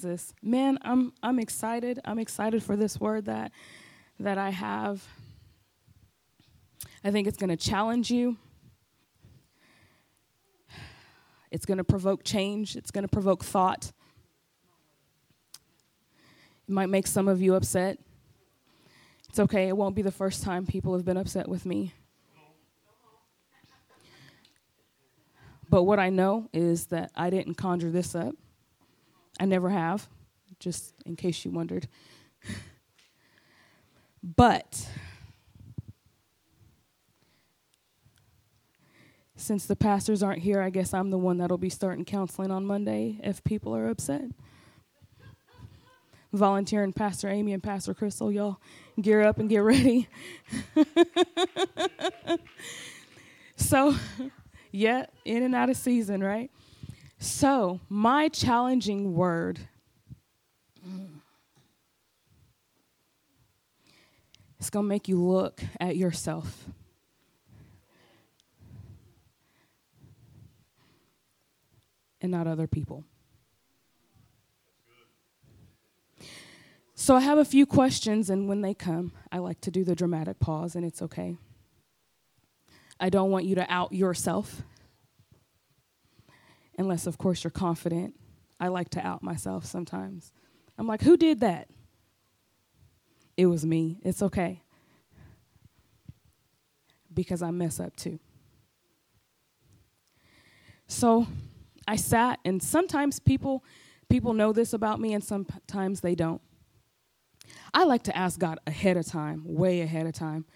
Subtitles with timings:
[0.00, 2.00] Jesus, man, I'm I'm excited.
[2.06, 3.52] I'm excited for this word that
[4.18, 5.06] that I have.
[7.04, 8.38] I think it's going to challenge you.
[11.50, 12.76] It's going to provoke change.
[12.76, 13.92] It's going to provoke thought.
[16.66, 17.98] It might make some of you upset.
[19.28, 19.68] It's okay.
[19.68, 21.92] It won't be the first time people have been upset with me.
[25.68, 28.34] But what I know is that I didn't conjure this up.
[29.40, 30.06] I never have,
[30.58, 31.88] just in case you wondered.
[34.22, 34.86] but
[39.34, 42.66] since the pastors aren't here, I guess I'm the one that'll be starting counseling on
[42.66, 44.24] Monday if people are upset.
[46.34, 48.60] Volunteering Pastor Amy and Pastor Crystal, y'all
[49.00, 50.06] gear up and get ready.
[53.56, 53.96] so,
[54.70, 56.50] yeah, in and out of season, right?
[57.22, 59.60] So, my challenging word
[64.58, 66.64] is going to make you look at yourself.
[72.22, 73.04] And not other people.
[76.94, 79.94] So I have a few questions, and when they come, I like to do the
[79.94, 81.36] dramatic pause, and it's okay.
[82.98, 84.62] I don't want you to out yourself,
[86.80, 88.14] unless, of course, you're confident.
[88.58, 90.32] I like to out myself sometimes.
[90.78, 91.68] I'm like, who did that?
[93.36, 93.98] It was me.
[94.02, 94.62] It's okay.
[97.12, 98.18] Because I mess up too.
[100.86, 101.26] So
[101.86, 103.62] I sat, and sometimes people
[104.08, 106.40] people know this about me, and sometimes they don't.
[107.74, 110.46] I like to ask God ahead of time, way ahead of time.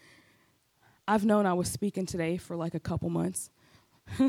[1.07, 3.51] I've known I was speaking today for like a couple months.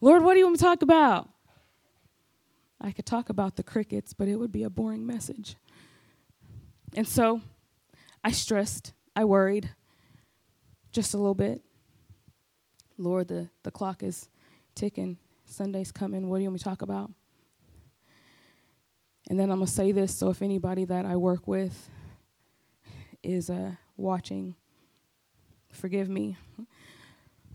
[0.00, 1.28] Lord, what do you want me to talk about?
[2.80, 5.56] I could talk about the crickets, but it would be a boring message.
[6.94, 7.42] And so
[8.24, 9.70] I stressed, I worried
[10.90, 11.60] just a little bit.
[12.96, 14.28] Lord, the, the clock is
[14.74, 15.18] ticking.
[15.44, 16.28] Sunday's coming.
[16.28, 17.10] What do you want me to talk about?
[19.28, 21.88] And then I'm going to say this so if anybody that I work with
[23.22, 24.54] is uh, watching,
[25.70, 26.36] forgive me.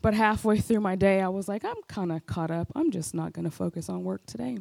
[0.06, 2.68] But halfway through my day, I was like, I'm kind of caught up.
[2.76, 4.60] I'm just not going to focus on work today.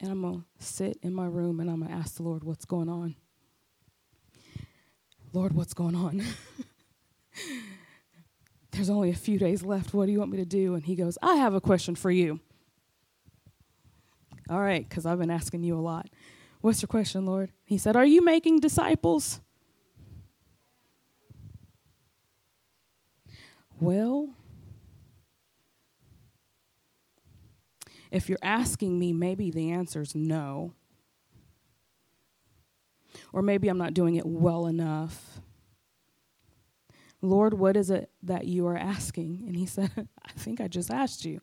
[0.00, 2.44] And I'm going to sit in my room and I'm going to ask the Lord,
[2.44, 3.16] what's going on?
[5.32, 6.22] Lord, what's going on?
[8.72, 9.94] There's only a few days left.
[9.94, 10.74] What do you want me to do?
[10.74, 12.38] And he goes, I have a question for you.
[14.50, 16.10] All right, because I've been asking you a lot.
[16.60, 17.50] What's your question, Lord?
[17.64, 19.40] He said, Are you making disciples?
[23.80, 24.34] Well,
[28.10, 30.74] if you're asking me, maybe the answer is no.
[33.32, 35.40] Or maybe I'm not doing it well enough.
[37.22, 39.44] Lord, what is it that you are asking?
[39.46, 41.40] And he said, I think I just asked you.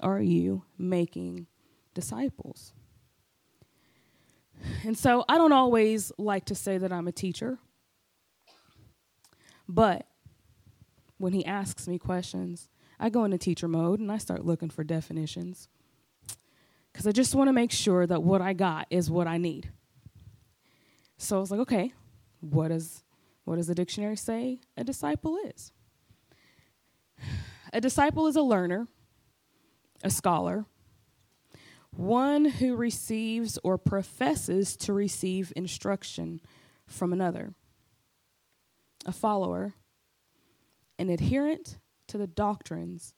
[0.00, 1.46] Are you making
[1.94, 2.72] disciples.
[4.84, 7.58] And so I don't always like to say that I'm a teacher,
[9.68, 10.06] but
[11.16, 12.68] when he asks me questions,
[12.98, 15.68] I go into teacher mode and I start looking for definitions
[16.94, 19.68] because I just want to make sure that what I got is what I need.
[21.18, 21.92] So I was like, okay,
[22.40, 23.02] what does
[23.44, 25.72] what does the dictionary say a disciple is?
[27.72, 28.86] A disciple is a learner,
[30.04, 30.64] a scholar,
[31.90, 36.40] one who receives or professes to receive instruction
[36.86, 37.54] from another,
[39.04, 39.74] a follower,
[40.98, 43.14] an adherent to the doctrines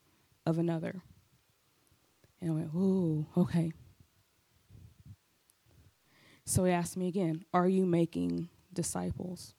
[0.46, 1.02] of another.
[2.46, 3.72] And I went, ooh, okay.
[6.44, 9.54] So he asked me again, Are you making disciples?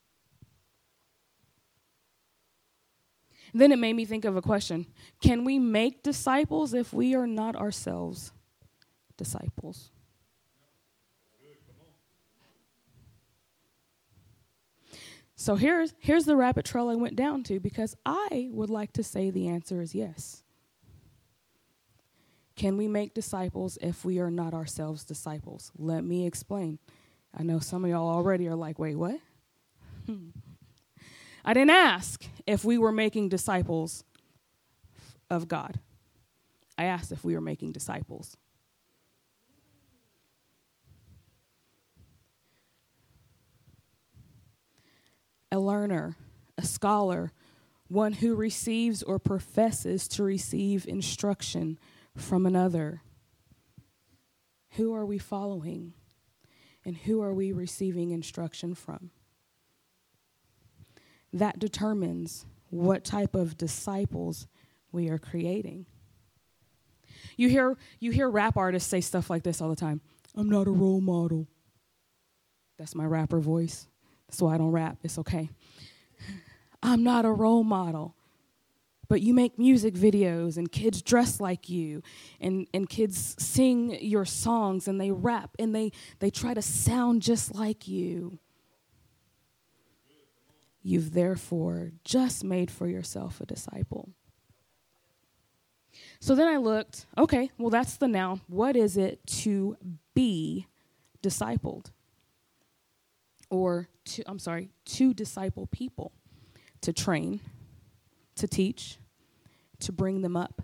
[3.54, 4.86] Then it made me think of a question
[5.22, 8.32] Can we make disciples if we are not ourselves
[9.18, 9.92] disciples.
[15.36, 19.04] So here's here's the rabbit trail I went down to because I would like to
[19.04, 20.44] say the answer is yes.
[22.58, 25.72] Can we make disciples if we are not ourselves disciples?
[25.78, 26.80] Let me explain.
[27.38, 29.20] I know some of y'all already are like, wait, what?
[31.46, 34.04] I didn't ask if we were making disciples
[35.30, 35.80] of God.
[36.80, 38.36] I asked if we were making disciples
[45.52, 46.16] a learner,
[46.58, 47.32] a scholar,
[47.88, 51.78] one who receives or professes to receive instruction
[52.18, 53.02] from another,
[54.72, 55.94] Who are we following?
[56.86, 59.12] And who are we receiving instruction from?
[61.34, 64.48] That determines what type of disciples
[64.92, 65.86] we are creating.
[67.36, 70.02] You hear, you hear rap artists say stuff like this all the time
[70.36, 71.48] I'm not a role model.
[72.78, 73.88] That's my rapper voice.
[74.28, 74.98] That's why I don't rap.
[75.04, 75.50] It's okay.
[76.84, 78.16] I'm not a role model.
[79.10, 82.02] But you make music videos and kids dress like you
[82.42, 87.22] and, and kids sing your songs and they rap and they, they try to sound
[87.22, 88.40] just like you.
[90.82, 94.10] You've therefore just made for yourself a disciple.
[96.20, 98.42] So then I looked, okay, well, that's the noun.
[98.48, 99.78] What is it to
[100.14, 100.68] be
[101.22, 101.92] discipled?
[103.50, 106.12] Or to, I'm sorry, to disciple people,
[106.82, 107.40] to train,
[108.38, 108.98] to teach,
[109.80, 110.62] to bring them up,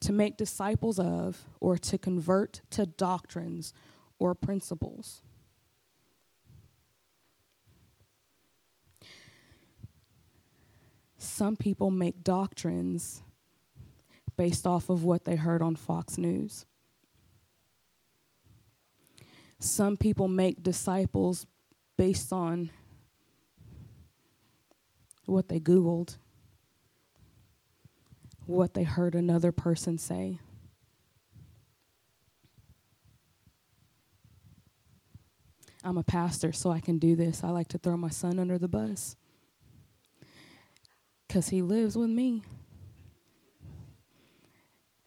[0.00, 3.72] to make disciples of, or to convert to doctrines
[4.18, 5.22] or principles.
[11.16, 13.22] Some people make doctrines
[14.36, 16.64] based off of what they heard on Fox News.
[19.58, 21.46] Some people make disciples
[21.96, 22.70] based on
[25.26, 26.16] what they Googled,
[28.48, 30.40] what they heard another person say.
[35.84, 37.44] I'm a pastor, so I can do this.
[37.44, 39.16] I like to throw my son under the bus
[41.26, 42.42] because he lives with me.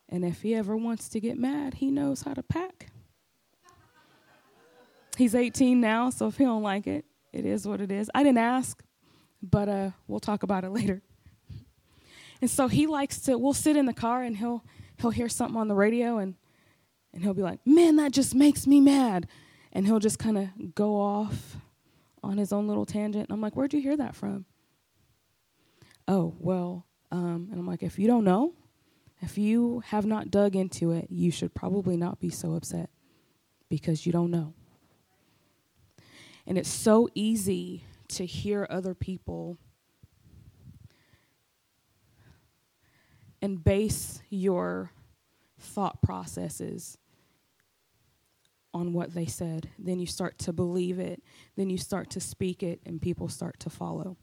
[0.08, 2.92] And if he ever wants to get mad, he knows how to pack.
[5.18, 8.10] He's 18 now, so if he don't like it, it is what it is.
[8.14, 8.84] I didn't ask,
[9.42, 11.02] but uh, we'll talk about it later.
[12.42, 13.38] And so he likes to.
[13.38, 14.66] We'll sit in the car and he'll
[15.00, 16.36] he'll hear something on the radio and
[17.14, 19.28] and he'll be like, "Man, that just makes me mad,"
[19.72, 21.58] and he'll just kind of go off
[22.24, 23.30] on his own little tangent.
[23.30, 24.46] And I'm like, "Where'd you hear that from?"
[26.08, 28.54] Oh, well, um, and I'm like, if you don't know,
[29.22, 32.90] if you have not dug into it, you should probably not be so upset
[33.70, 34.54] because you don't know.
[36.48, 39.58] And it's so easy to hear other people
[43.42, 44.92] and base your
[45.60, 46.98] thought processes
[48.74, 49.70] on what they said.
[49.78, 51.22] Then you start to believe it.
[51.56, 54.18] Then you start to speak it, and people start to follow.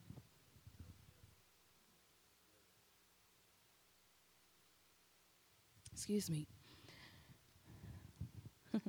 [5.92, 6.46] Excuse me.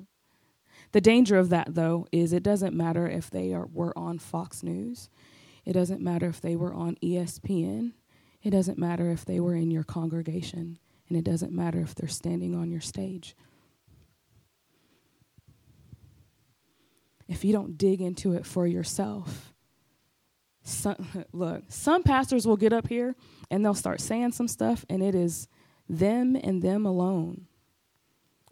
[0.92, 4.64] the danger of that, though, is it doesn't matter if they are, were on Fox
[4.64, 5.10] News,
[5.66, 7.94] it doesn't matter if they were on ESPN,
[8.42, 12.08] it doesn't matter if they were in your congregation, and it doesn't matter if they're
[12.08, 13.36] standing on your stage.
[17.28, 19.54] If you don't dig into it for yourself,
[20.64, 23.16] some, look, some pastors will get up here
[23.52, 25.48] and they'll start saying some stuff, and it is
[25.88, 27.48] them and them alone.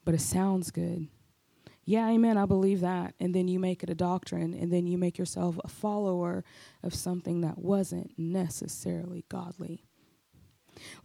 [0.03, 1.07] But it sounds good.
[1.89, 3.13] Yeah, amen, I believe that.
[3.17, 6.43] And then you make it a doctrine, and then you make yourself a follower
[6.83, 9.85] of something that wasn't necessarily godly.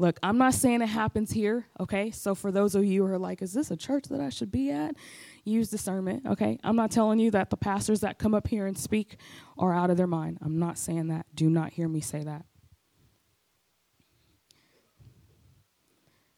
[0.00, 2.10] Look, I'm not saying it happens here, okay?
[2.10, 4.50] So for those of you who are like, is this a church that I should
[4.50, 4.96] be at?
[5.44, 6.58] Use discernment, okay?
[6.64, 9.18] I'm not telling you that the pastors that come up here and speak
[9.56, 10.38] are out of their mind.
[10.42, 11.26] I'm not saying that.
[11.32, 12.44] Do not hear me say that.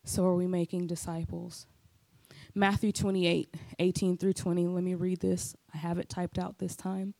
[0.04, 1.66] So are we making disciples?
[2.54, 4.68] Matthew 28, 18 through 20.
[4.68, 5.56] Let me read this.
[5.72, 7.14] I have it typed out this time.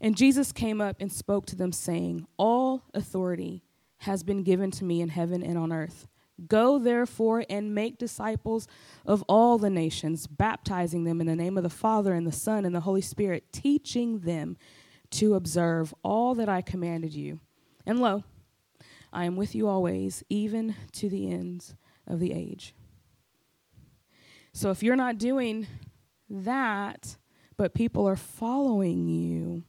[0.00, 3.64] And Jesus came up and spoke to them, saying, All authority
[3.98, 6.08] has been given to me in heaven and on earth.
[6.46, 8.68] Go therefore and make disciples
[9.04, 12.64] of all the nations, baptizing them in the name of the Father and the Son
[12.64, 14.56] and the Holy Spirit, teaching them
[15.10, 17.40] to observe all that I commanded you.
[17.84, 18.22] And lo,
[19.12, 21.74] I am with you always, even to the ends
[22.06, 22.74] of the age.
[24.52, 25.66] So if you're not doing
[26.28, 27.16] that,
[27.56, 29.64] but people are following you,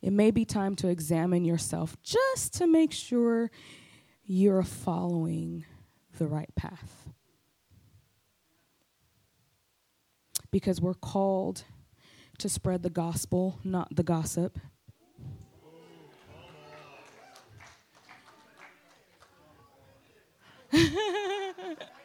[0.00, 3.50] it may be time to examine yourself just to make sure
[4.24, 5.64] you're following
[6.18, 7.08] the right path.
[10.50, 11.64] Because we're called
[12.38, 14.58] to spread the gospel, not the gossip.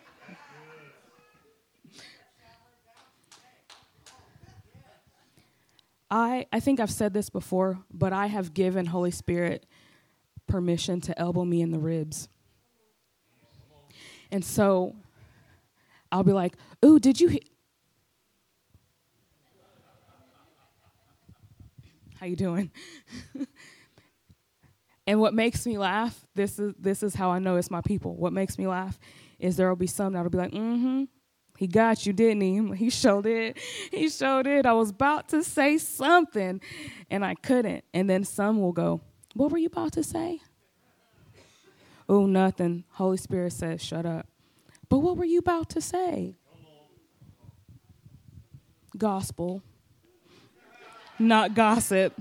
[6.09, 9.65] I, I think I've said this before, but I have given Holy Spirit
[10.47, 12.29] permission to elbow me in the ribs.
[14.31, 14.95] And so
[16.11, 17.43] I'll be like, "Ooh, did you?" He-
[22.19, 22.71] How you doing?
[25.07, 28.15] and what makes me laugh, this is this is how I know it's my people.
[28.15, 28.99] What makes me laugh
[29.39, 31.03] is there'll be some that'll be like, "Mm-hmm,
[31.57, 32.57] he got you, didn't he?
[32.85, 33.57] He showed it.
[33.91, 34.65] He showed it.
[34.65, 36.61] I was about to say something,
[37.09, 37.83] and I couldn't.
[37.93, 39.01] And then some will go,
[39.35, 40.41] "What were you about to say?"
[42.07, 42.85] Oh, nothing.
[42.91, 44.27] Holy Spirit says, "Shut up."
[44.89, 46.37] But what were you about to say?
[48.97, 49.61] Gospel
[51.19, 52.19] not gossip.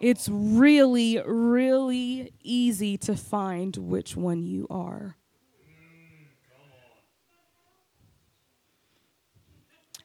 [0.00, 5.16] It's really, really easy to find which one you are.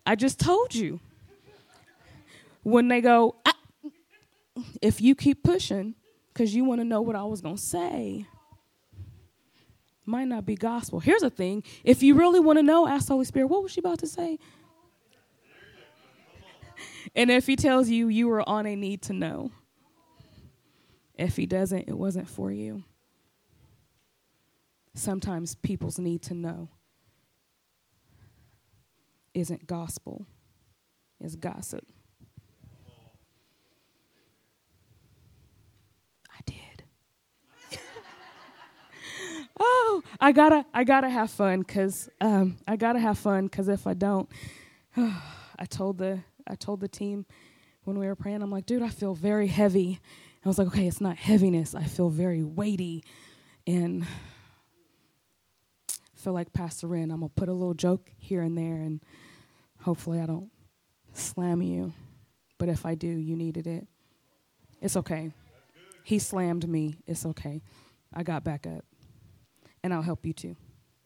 [0.06, 1.00] I just told you.
[2.64, 3.54] When they go, ah,
[4.82, 5.94] if you keep pushing,
[6.34, 8.26] because you want to know what I was going to say,
[10.04, 11.00] might not be gospel.
[11.00, 13.82] Here's the thing if you really want to know, ask Holy Spirit, what was she
[13.82, 14.40] about to say?
[17.16, 19.52] And if he tells you you were on a need to know,
[21.18, 22.84] if he doesn't, it wasn't for you.
[24.96, 26.70] Sometimes people's need to know
[29.36, 30.26] isn't gospel,
[31.20, 31.86] it's gossip.
[36.32, 36.84] I did.
[39.60, 43.86] oh, I gotta, I gotta have fun because um, I gotta have fun because if
[43.86, 44.28] I don't,
[44.98, 47.26] I told the I told the team
[47.86, 50.00] when we were praying, I'm like, dude, I feel very heavy.
[50.44, 51.74] I was like, okay, it's not heaviness.
[51.74, 53.04] I feel very weighty.
[53.66, 54.04] And
[55.90, 58.76] I feel like Pastor Ren, I'm going to put a little joke here and there,
[58.76, 59.02] and
[59.86, 60.50] hopefully I don't
[61.14, 61.94] slam you.
[62.58, 63.86] But if I do, you needed it.
[64.82, 65.32] It's okay.
[66.04, 66.98] He slammed me.
[67.06, 67.62] It's okay.
[68.12, 68.84] I got back up.
[69.84, 70.56] And I'll help you too.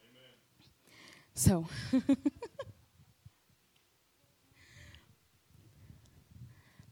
[0.01, 0.31] Amen.
[1.33, 1.67] So.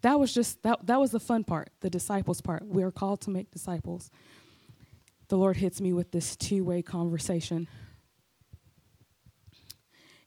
[0.02, 2.68] that was just that that was the fun part, the disciples part.
[2.68, 4.12] We are called to make disciples.
[5.30, 7.70] The Lord hits me with this two-way conversation.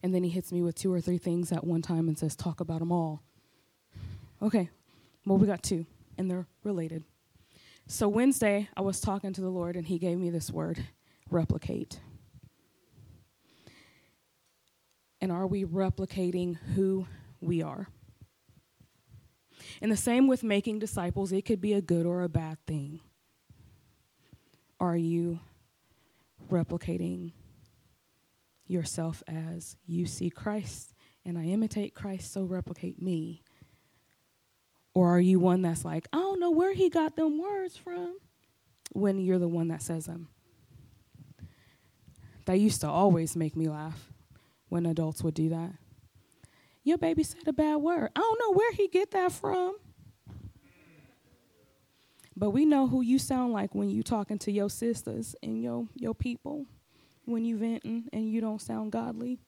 [0.03, 2.35] And then he hits me with two or three things at one time and says,
[2.35, 3.23] "Talk about them all."
[4.41, 4.69] Okay.
[5.25, 5.85] Well, we got two,
[6.17, 7.03] and they're related.
[7.87, 10.85] So Wednesday, I was talking to the Lord and he gave me this word,
[11.29, 11.99] replicate.
[15.19, 17.05] And are we replicating who
[17.41, 17.89] we are?
[19.81, 23.01] And the same with making disciples, it could be a good or a bad thing.
[24.79, 25.39] Are you
[26.49, 27.33] replicating
[28.71, 30.93] yourself as you see Christ
[31.25, 33.43] and I imitate Christ, so replicate me?
[34.93, 38.17] Or are you one that's like, I don't know where he got them words from
[38.91, 40.27] when you're the one that says them?
[42.45, 44.11] That used to always make me laugh
[44.69, 45.73] when adults would do that.
[46.83, 48.09] Your baby said a bad word.
[48.15, 49.77] I don't know where he get that from.
[52.35, 55.87] But we know who you sound like when you talking to your sisters and your
[55.93, 56.65] your people,
[57.31, 59.39] when you venting and you don't sound godly.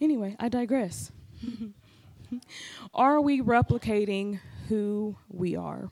[0.00, 1.10] Anyway, I digress.
[2.94, 5.90] are we replicating who we are?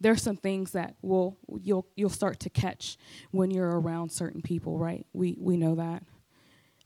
[0.00, 2.98] There's some things that will you'll you'll start to catch
[3.30, 5.06] when you're around certain people, right?
[5.12, 6.02] We we know that.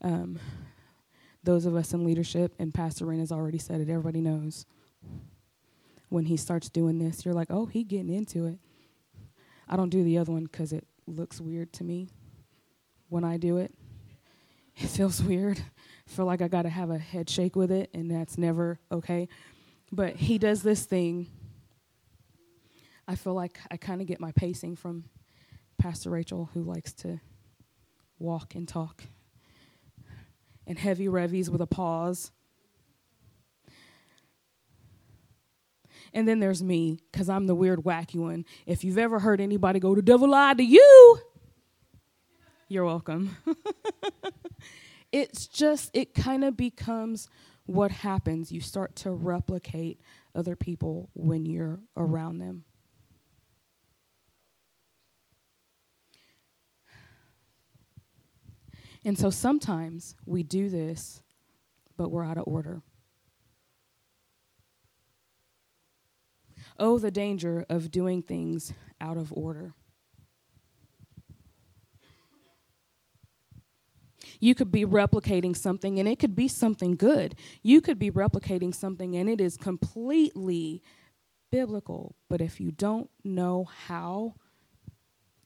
[0.02, 0.38] Um,
[1.42, 4.66] those of us in leadership, and Pastor Ren has already said it, everybody knows.
[6.08, 8.58] When he starts doing this, you're like, oh, he getting into it.
[9.68, 12.08] I don't do the other one because it looks weird to me
[13.08, 13.74] when I do it.
[14.76, 15.58] It feels weird.
[15.58, 18.78] I feel like I got to have a head shake with it, and that's never
[18.90, 19.28] okay.
[19.92, 21.26] But he does this thing.
[23.06, 25.04] I feel like I kind of get my pacing from
[25.78, 27.20] Pastor Rachel, who likes to
[28.18, 29.04] walk and talk
[30.66, 32.30] and heavy revies with a pause.
[36.12, 38.44] And then there's me, because I'm the weird, wacky one.
[38.66, 41.18] If you've ever heard anybody go, the devil lied to you,
[42.68, 43.36] you're welcome.
[45.12, 47.28] it's just, it kind of becomes
[47.66, 48.50] what happens.
[48.50, 50.00] You start to replicate
[50.34, 52.64] other people when you're around them.
[59.04, 61.22] And so sometimes we do this,
[61.96, 62.82] but we're out of order.
[66.80, 69.74] Oh, the danger of doing things out of order.
[74.40, 77.34] You could be replicating something and it could be something good.
[77.62, 80.82] You could be replicating something and it is completely
[81.50, 82.16] biblical.
[82.30, 84.36] But if you don't know how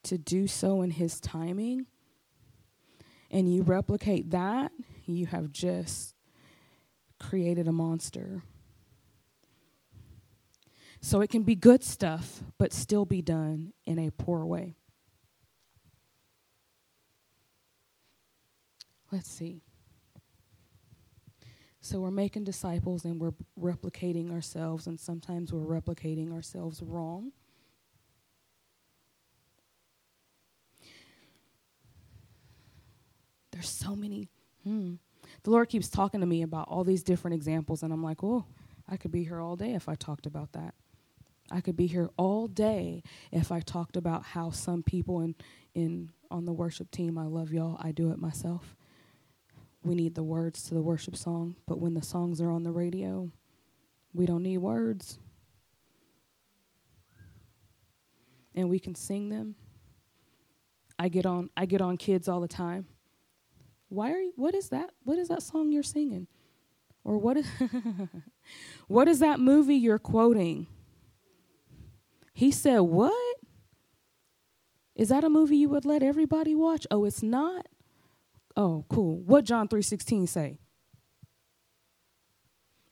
[0.05, 1.87] to do so in His timing,
[3.31, 4.71] and you replicate that,
[5.07, 6.15] you have just
[7.19, 8.45] created a monster.
[11.05, 14.75] So it can be good stuff, but still be done in a poor way.
[19.13, 19.61] Let's see.
[21.83, 27.33] So we're making disciples and we're replicating ourselves, and sometimes we're replicating ourselves wrong.
[33.53, 34.31] There's so many.
[34.63, 34.95] Hmm.
[35.43, 38.47] The Lord keeps talking to me about all these different examples, and I'm like, oh,
[38.89, 40.73] I could be here all day if I talked about that.
[41.51, 45.35] I could be here all day if I talked about how some people in,
[45.75, 48.77] in on the worship team, I love y'all, I do it myself.
[49.83, 52.73] We need the words to the worship song, but when the songs are on the
[52.73, 53.31] radio,
[54.15, 55.19] we don't need words.
[58.55, 59.57] And we can sing them.
[60.99, 62.87] I get on I get on kids all the time.
[63.89, 64.91] Why are you what is that?
[65.03, 66.29] What is that song you're singing?
[67.03, 67.47] Or what is
[68.89, 70.69] what is that movie you're quoting?
[72.35, 73.37] He said, What?
[74.95, 76.87] Is that a movie you would let everybody watch?
[76.91, 77.67] Oh, it's not?
[78.57, 79.19] Oh, cool.
[79.21, 80.59] What John 3:16 say?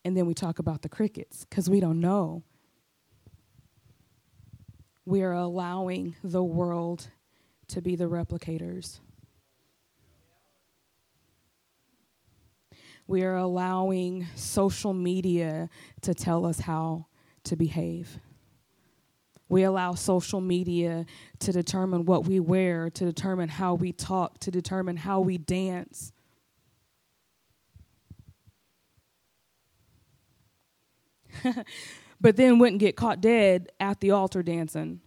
[0.03, 2.43] And then we talk about the crickets cuz we don't know.
[5.05, 7.09] We are allowing the world
[7.67, 8.99] to be the replicators.
[13.07, 15.69] We are allowing social media
[16.01, 17.07] to tell us how
[17.43, 18.19] to behave.
[19.53, 21.05] We allow social media
[21.37, 26.11] to determine what we wear, to determine how we talk, to determine how we dance.
[32.19, 35.01] but then wouldn't get caught dead at the altar dancing.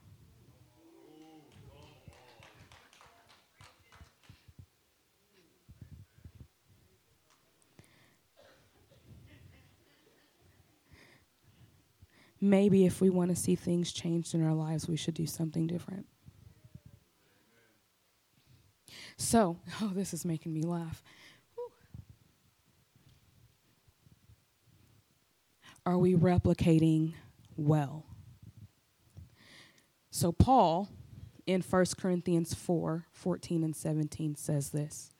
[12.40, 15.66] Maybe if we want to see things changed in our lives, we should do something
[15.66, 16.06] different.
[19.16, 21.02] So, oh, this is making me laugh.
[25.84, 27.14] Are we replicating
[27.56, 28.06] well?
[30.10, 30.88] So, Paul
[31.46, 35.10] in 1 Corinthians 4 14 and 17 says this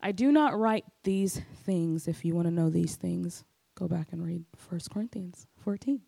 [0.00, 2.06] I do not write these things.
[2.06, 6.02] If you want to know these things, go back and read 1 Corinthians 14.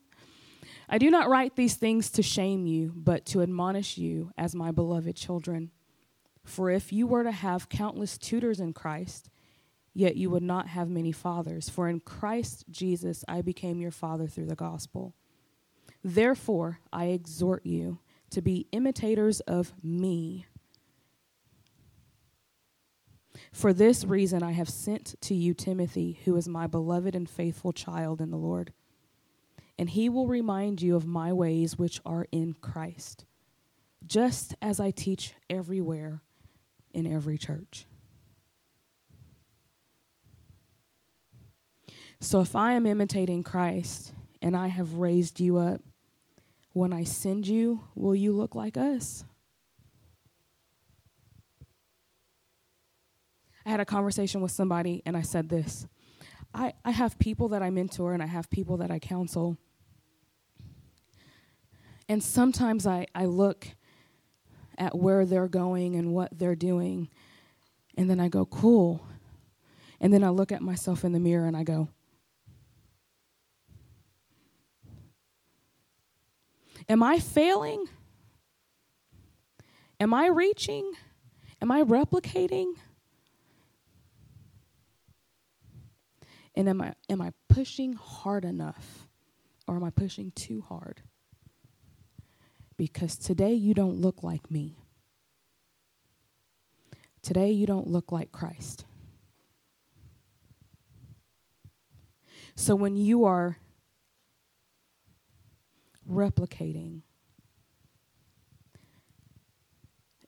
[0.93, 4.73] I do not write these things to shame you, but to admonish you as my
[4.73, 5.71] beloved children.
[6.45, 9.31] For if you were to have countless tutors in Christ,
[9.95, 11.69] yet you would not have many fathers.
[11.69, 15.15] For in Christ Jesus I became your father through the gospel.
[16.03, 18.01] Therefore, I exhort you
[18.31, 20.47] to be imitators of me.
[23.53, 27.73] For this reason, I have sent to you Timothy, who is my beloved and faithful
[27.73, 28.73] child in the Lord
[29.81, 33.25] and he will remind you of my ways which are in Christ,
[34.07, 36.21] just as I teach everywhere
[36.93, 37.87] in every church.
[42.21, 44.13] So if I am imitating Christ
[44.43, 45.81] and I have raised you up,
[46.75, 49.25] when I send you, will you look like us?
[53.65, 55.87] I had a conversation with somebody and I said this.
[56.53, 59.57] I, I have people that I mentor and I have people that I counsel
[62.11, 63.69] and sometimes I, I look
[64.77, 67.09] at where they're going and what they're doing,
[67.97, 69.07] and then I go, cool.
[70.01, 71.89] And then I look at myself in the mirror and I go,
[76.89, 77.85] Am I failing?
[80.01, 80.91] Am I reaching?
[81.63, 82.73] Am I replicating?
[86.57, 89.07] And am I am I pushing hard enough
[89.69, 91.03] or am I pushing too hard?
[92.81, 94.75] Because today you don't look like me.
[97.21, 98.87] Today you don't look like Christ.
[102.55, 103.59] So when you are
[106.11, 107.03] replicating,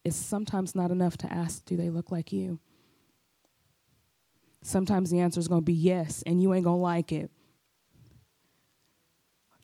[0.04, 2.60] it's sometimes not enough to ask, do they look like you?
[4.60, 7.30] Sometimes the answer is going to be yes, and you ain't going to like it.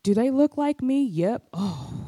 [0.03, 1.05] Do they look like me?
[1.05, 1.49] Yep.
[1.53, 2.08] Oh,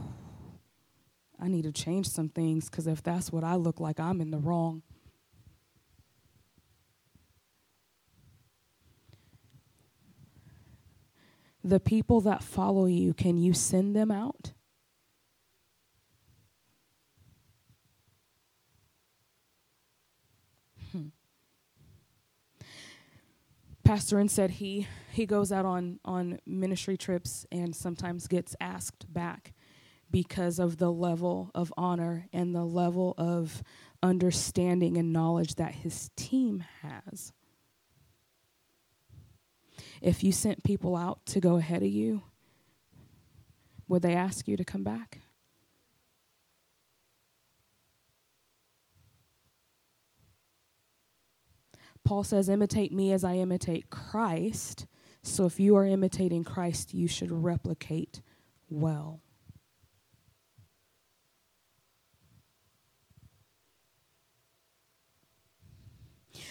[1.41, 4.31] I need to change some things because if that's what I look like, I'm in
[4.31, 4.83] the wrong.
[11.65, 14.53] The people that follow you, can you send them out?
[20.93, 21.09] Hmm.
[23.85, 29.13] Pastor and said he he goes out on on ministry trips and sometimes gets asked
[29.13, 29.53] back
[30.11, 33.63] because of the level of honor and the level of
[34.03, 37.33] understanding and knowledge that his team has.
[40.01, 42.23] If you sent people out to go ahead of you,
[43.89, 45.21] would they ask you to come back?
[52.03, 54.87] Paul says, imitate me as I imitate Christ.
[55.23, 58.23] So if you are imitating Christ, you should replicate
[58.69, 59.21] well.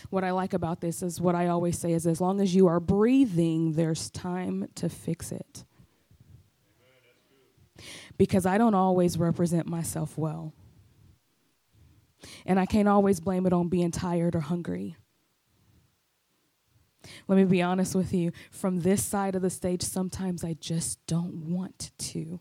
[0.10, 2.68] What I like about this is what I always say is as long as you
[2.68, 5.64] are breathing, there's time to fix it.
[8.18, 10.54] Because I don't always represent myself well.
[12.46, 14.98] And I can't always blame it on being tired or hungry.
[17.28, 18.32] Let me be honest with you.
[18.52, 22.40] From this side of the stage, sometimes I just don't want to.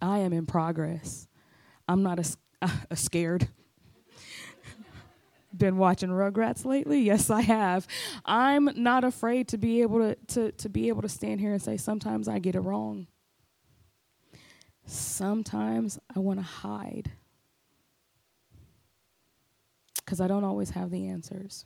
[0.00, 1.28] I am in progress.
[1.86, 3.48] I'm not a, a uh, scared.
[5.56, 7.00] Been watching Rugrats lately?
[7.00, 7.86] Yes, I have.
[8.24, 11.62] I'm not afraid to be able to, to, to be able to stand here and
[11.62, 13.06] say, sometimes I get it wrong.
[14.86, 17.12] Sometimes I want to hide
[19.96, 21.64] because I don't always have the answers.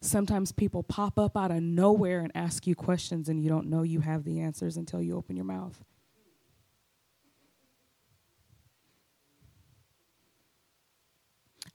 [0.00, 3.82] Sometimes people pop up out of nowhere and ask you questions, and you don't know
[3.82, 5.82] you have the answers until you open your mouth.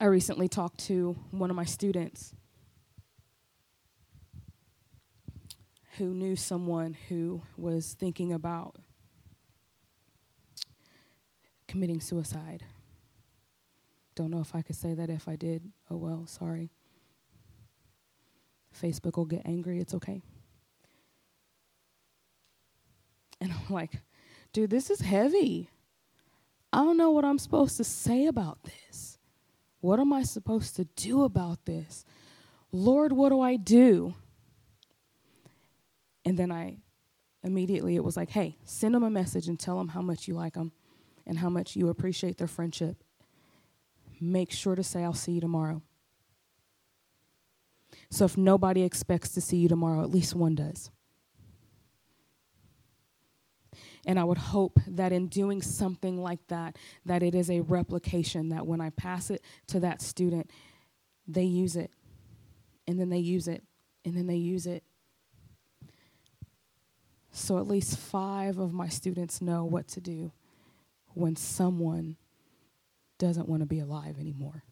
[0.02, 2.34] I recently talked to one of my students
[5.96, 8.74] who knew someone who was thinking about
[11.68, 12.64] committing suicide.
[14.16, 15.70] Don't know if I could say that if I did.
[15.88, 16.72] Oh well, sorry.
[18.76, 19.78] Facebook will get angry.
[19.78, 20.20] It's okay.
[23.40, 24.00] And I'm like,
[24.52, 25.70] dude, this is heavy.
[26.72, 29.11] I don't know what I'm supposed to say about this.
[29.82, 32.06] What am I supposed to do about this?
[32.72, 34.14] Lord, what do I do?
[36.24, 36.78] And then I
[37.44, 40.32] immediately, it was like, hey, send them a message and tell them how much you
[40.32, 40.72] like them
[41.26, 43.04] and how much you appreciate their friendship
[44.22, 45.82] make sure to say, I'll see you tomorrow.
[48.10, 50.90] So if nobody expects to see you tomorrow, at least one does.
[54.06, 58.48] And I would hope that in doing something like that, that it is a replication,
[58.48, 60.50] that when I pass it to that student,
[61.28, 61.92] they use it,
[62.88, 63.62] and then they use it,
[64.04, 64.82] and then they use it.
[67.30, 70.32] So at least five of my students know what to do
[71.14, 72.16] when someone
[73.18, 74.64] doesn't want to be alive anymore.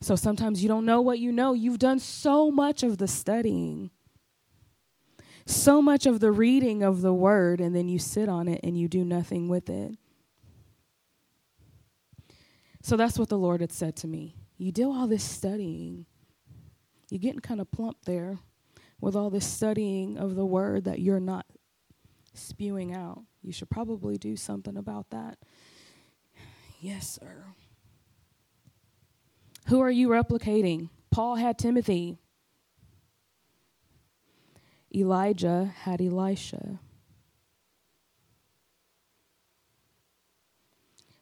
[0.00, 1.52] So sometimes you don't know what you know.
[1.52, 3.90] You've done so much of the studying,
[5.48, 8.78] so much of the reading of the word, and then you sit on it and
[8.78, 9.96] you do nothing with it.
[12.82, 14.36] So that's what the Lord had said to me.
[14.56, 16.06] You do all this studying,
[17.10, 18.38] you're getting kind of plump there
[19.00, 21.46] with all this studying of the word that you're not
[22.34, 23.22] spewing out.
[23.42, 25.38] You should probably do something about that.
[26.80, 27.44] Yes, sir.
[29.68, 30.90] Who are you replicating?
[31.10, 32.18] Paul had Timothy.
[34.98, 36.80] Elijah had Elisha.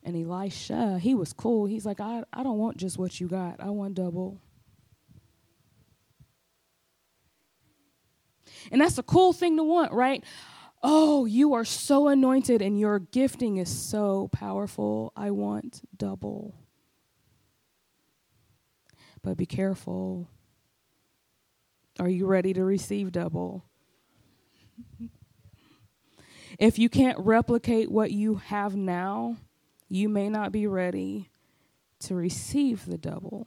[0.03, 1.67] And Elisha, he was cool.
[1.67, 4.41] He's like, I, I don't want just what you got, I want double.
[8.71, 10.25] And that's a cool thing to want, right?
[10.83, 15.13] Oh, you are so anointed and your gifting is so powerful.
[15.17, 16.55] I want double.
[19.23, 20.29] But be careful.
[21.99, 23.65] Are you ready to receive double?
[26.59, 29.37] if you can't replicate what you have now,
[29.89, 31.31] you may not be ready
[32.01, 33.47] to receive the double.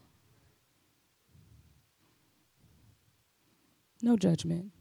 [4.02, 4.72] No judgment.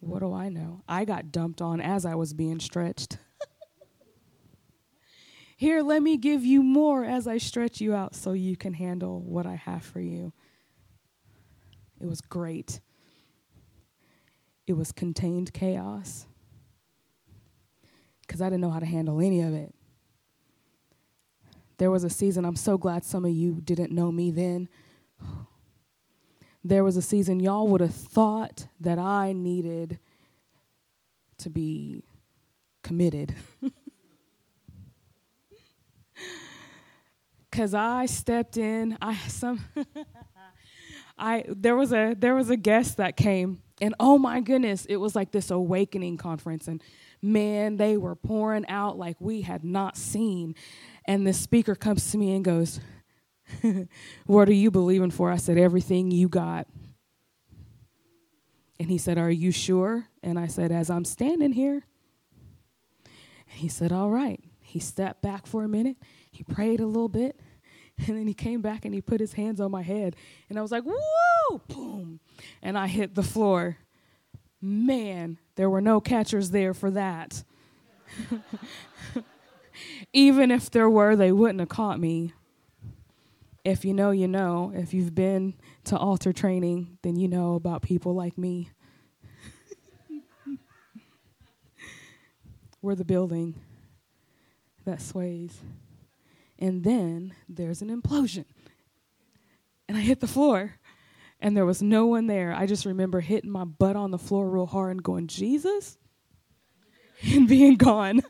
[0.00, 0.82] What do I know?
[0.88, 3.18] I got dumped on as I was being stretched.
[5.62, 9.20] Here, let me give you more as I stretch you out so you can handle
[9.20, 10.32] what I have for you.
[12.00, 12.80] It was great.
[14.66, 16.26] It was contained chaos
[18.22, 19.72] because I didn't know how to handle any of it.
[21.78, 24.68] There was a season, I'm so glad some of you didn't know me then
[26.64, 30.00] there was a season y'all would have thought that I needed
[31.38, 32.02] to be
[32.82, 33.36] committed.
[37.52, 38.96] Cause I stepped in.
[39.00, 39.62] I some
[41.18, 44.96] I there was a there was a guest that came and oh my goodness, it
[44.96, 46.82] was like this awakening conference and
[47.20, 50.54] man, they were pouring out like we had not seen.
[51.04, 52.80] And the speaker comes to me and goes,
[54.26, 55.30] What are you believing for?
[55.30, 56.66] I said, Everything you got.
[58.78, 60.06] And he said, Are you sure?
[60.22, 61.84] And I said, As I'm standing here.
[63.04, 64.40] And he said, All right.
[64.60, 65.96] He stepped back for a minute.
[66.32, 67.38] He prayed a little bit.
[68.08, 70.16] And then he came back and he put his hands on my head.
[70.48, 71.58] And I was like, Whoa!
[71.68, 72.20] Boom.
[72.62, 73.76] And I hit the floor.
[74.62, 77.44] Man, there were no catchers there for that.
[80.12, 82.32] Even if there were, they wouldn't have caught me.
[83.62, 84.72] If you know, you know.
[84.74, 88.70] If you've been to altar training, then you know about people like me.
[92.82, 93.54] We're the building
[94.84, 95.60] that sways.
[96.62, 98.44] And then there's an implosion.
[99.88, 100.76] And I hit the floor,
[101.40, 102.54] and there was no one there.
[102.54, 105.98] I just remember hitting my butt on the floor real hard and going, Jesus?
[107.24, 108.22] And being gone.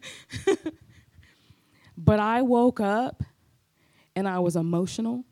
[1.96, 3.22] but I woke up
[4.16, 5.24] and I was emotional.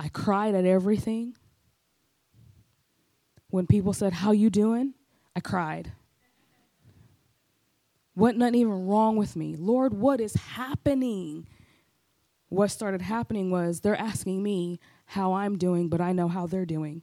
[0.00, 1.36] I cried at everything.
[3.50, 4.94] When people said, How you doing?
[5.36, 5.92] I cried.
[8.20, 9.56] What nothing even wrong with me.
[9.56, 11.48] Lord, what is happening?
[12.50, 16.66] What started happening was they're asking me how I'm doing, but I know how they're
[16.66, 17.00] doing.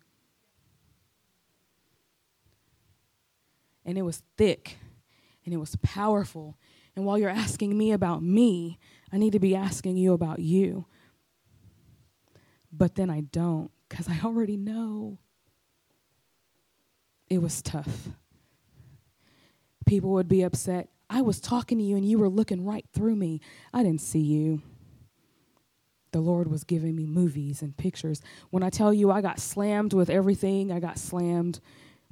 [3.83, 4.77] And it was thick
[5.43, 6.55] and it was powerful.
[6.95, 8.77] And while you're asking me about me,
[9.11, 10.85] I need to be asking you about you.
[12.71, 15.17] But then I don't because I already know.
[17.27, 18.09] It was tough.
[19.87, 20.89] People would be upset.
[21.09, 23.41] I was talking to you and you were looking right through me.
[23.73, 24.61] I didn't see you.
[26.11, 28.21] The Lord was giving me movies and pictures.
[28.49, 31.59] When I tell you I got slammed with everything, I got slammed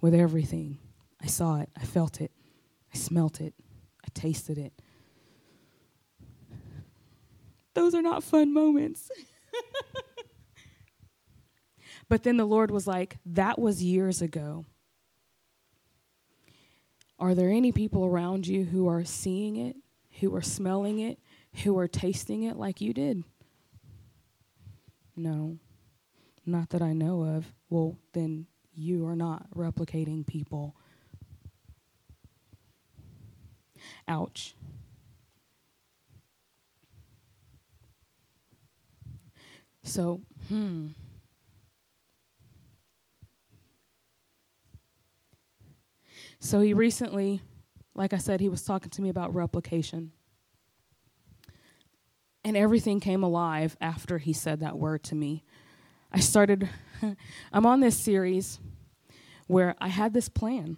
[0.02, 0.78] with everything.
[1.22, 2.32] I saw it, I felt it,
[2.94, 3.54] I smelt it,
[4.04, 4.74] I tasted it.
[7.74, 9.10] Those are not fun moments.
[12.10, 14.66] but then the Lord was like, That was years ago.
[17.18, 19.76] Are there any people around you who are seeing it,
[20.20, 21.20] who are smelling it,
[21.64, 23.24] who are tasting it like you did?
[25.16, 25.58] No,
[26.46, 27.54] not that I know of.
[27.70, 30.76] Well, then you are not replicating people.
[34.08, 34.56] Ouch.
[39.84, 40.88] So, hmm.
[46.46, 47.42] So he recently,
[47.96, 50.12] like I said, he was talking to me about replication.
[52.44, 55.44] And everything came alive after he said that word to me.
[56.12, 56.70] I started,
[57.52, 58.60] I'm on this series
[59.48, 60.78] where I had this plan,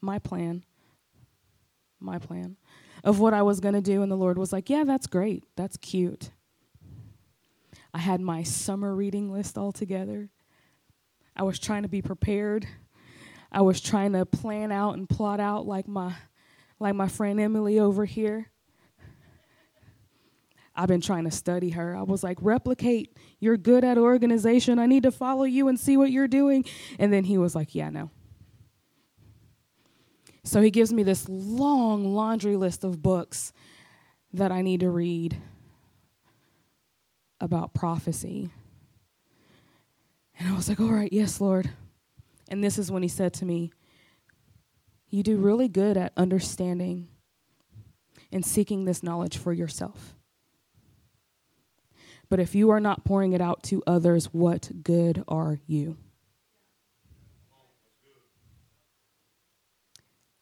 [0.00, 0.64] my plan,
[2.00, 2.56] my plan
[3.04, 4.00] of what I was going to do.
[4.00, 5.44] And the Lord was like, Yeah, that's great.
[5.54, 6.30] That's cute.
[7.92, 10.30] I had my summer reading list all together.
[11.36, 12.66] I was trying to be prepared
[13.54, 16.12] I was trying to plan out and plot out like my
[16.80, 18.50] like my friend Emily over here.
[20.74, 21.96] I've been trying to study her.
[21.96, 23.16] I was like, replicate.
[23.38, 24.80] You're good at organization.
[24.80, 26.64] I need to follow you and see what you're doing.
[26.98, 28.10] And then he was like, yeah, no.
[30.42, 33.52] So he gives me this long laundry list of books
[34.32, 35.36] that I need to read
[37.40, 38.50] about prophecy.
[40.40, 41.70] And I was like, all right, yes, Lord.
[42.48, 43.70] And this is when he said to me,
[45.08, 47.08] You do really good at understanding
[48.32, 50.14] and seeking this knowledge for yourself.
[52.28, 55.96] But if you are not pouring it out to others, what good are you?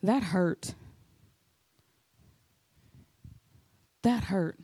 [0.02, 0.74] That hurt.
[4.02, 4.58] That hurt.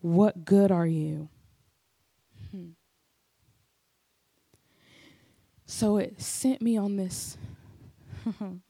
[0.00, 1.28] What good are you?
[5.70, 7.36] So it sent me on this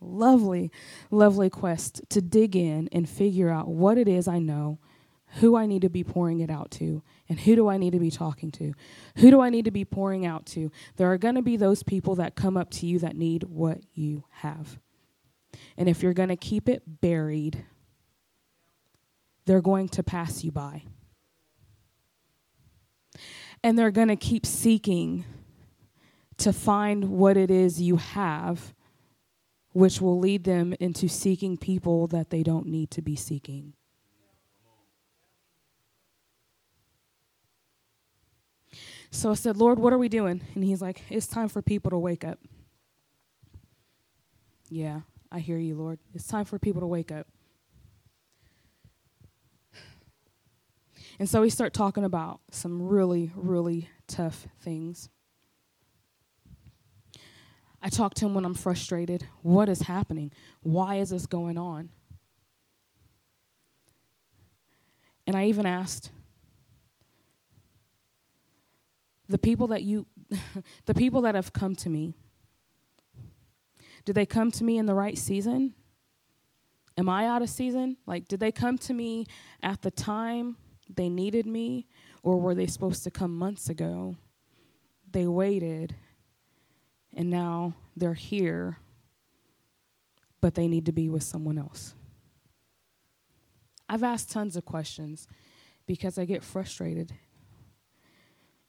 [0.01, 0.73] lovely,
[1.13, 4.81] lovely quest to dig in and figure out what it is I know,
[5.37, 8.01] who I need to be pouring it out to, and who do I need to
[8.01, 8.75] be talking to?
[9.19, 10.73] Who do I need to be pouring out to?
[10.97, 13.79] There are going to be those people that come up to you that need what
[13.95, 14.81] you have.
[15.77, 17.65] And if you're going to keep it buried,
[19.47, 20.83] they're going to pass you by.
[23.63, 25.25] And they're going to keep seeking
[26.38, 28.74] to find what it is you have,
[29.72, 33.74] which will lead them into seeking people that they don't need to be seeking.
[39.11, 40.42] So I said, Lord, what are we doing?
[40.55, 42.38] And he's like, It's time for people to wake up.
[44.68, 45.01] Yeah,
[45.33, 45.98] I hear you, Lord.
[46.14, 47.27] It's time for people to wake up.
[51.18, 55.09] And so we start talking about some really, really tough things.
[57.83, 59.27] I talk to him when I'm frustrated.
[59.43, 60.33] What is happening?
[60.62, 61.91] Why is this going on?
[65.27, 66.11] And I even asked
[69.29, 70.07] the people that you
[70.87, 72.14] the people that have come to me
[74.09, 75.75] did they come to me in the right season?
[76.97, 77.99] Am I out of season?
[78.07, 79.27] Like, did they come to me
[79.62, 80.57] at the time
[80.88, 81.87] they needed me,
[82.23, 84.17] or were they supposed to come months ago?
[85.11, 85.95] They waited,
[87.18, 88.78] and now they're here,
[90.40, 91.92] but they need to be with someone else.
[93.88, 95.26] I've asked tons of questions
[95.85, 97.12] because I get frustrated.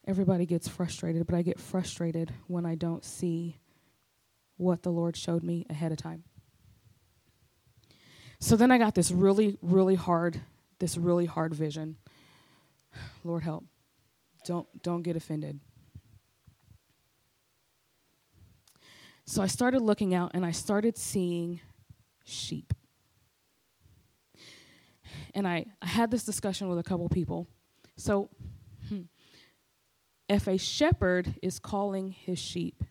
[0.07, 3.59] Everybody gets frustrated, but I get frustrated when I don't see
[4.57, 6.23] what the Lord showed me ahead of time.
[8.39, 10.41] So then I got this really, really hard,
[10.79, 11.97] this really hard vision.
[13.23, 13.65] Lord help.
[14.43, 15.59] Don't don't get offended.
[19.29, 21.59] So I started looking out and I started seeing
[22.25, 22.73] sheep.
[25.35, 27.47] And I, I had this discussion with a couple people.
[27.95, 28.31] So
[28.87, 29.01] hmm,
[30.27, 32.83] if a shepherd is calling his sheep,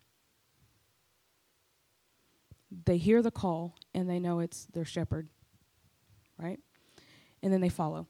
[2.84, 5.28] they hear the call and they know it's their shepherd,
[6.38, 6.60] right?
[7.42, 8.06] And then they follow.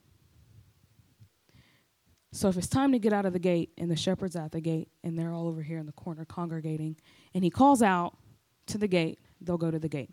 [2.33, 4.61] So if it's time to get out of the gate and the shepherd's at the
[4.61, 6.97] gate and they're all over here in the corner congregating
[7.35, 8.17] and he calls out
[8.67, 10.11] to the gate, they'll go to the gate.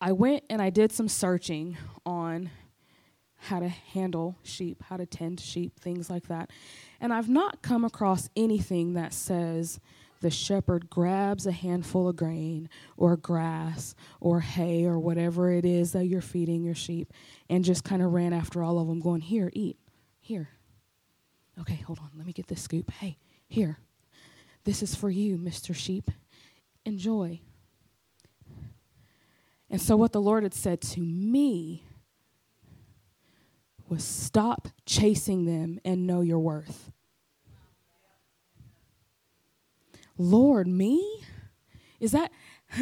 [0.00, 2.50] I went and I did some searching on
[3.36, 6.50] how to handle sheep, how to tend sheep, things like that.
[7.00, 9.80] And I've not come across anything that says
[10.22, 15.92] the shepherd grabs a handful of grain or grass or hay or whatever it is
[15.92, 17.12] that you're feeding your sheep
[17.50, 19.76] and just kind of ran after all of them, going, Here, eat.
[20.20, 20.48] Here.
[21.60, 22.10] Okay, hold on.
[22.16, 22.90] Let me get this scoop.
[22.90, 23.78] Hey, here.
[24.64, 25.74] This is for you, Mr.
[25.74, 26.10] Sheep.
[26.84, 27.40] Enjoy.
[29.68, 31.84] And so, what the Lord had said to me
[33.88, 36.92] was stop chasing them and know your worth.
[40.18, 41.24] Lord, me?
[42.00, 42.32] Is that,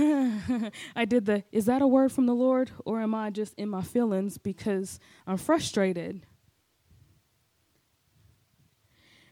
[0.97, 3.69] I did the, is that a word from the Lord or am I just in
[3.69, 6.27] my feelings because I'm frustrated?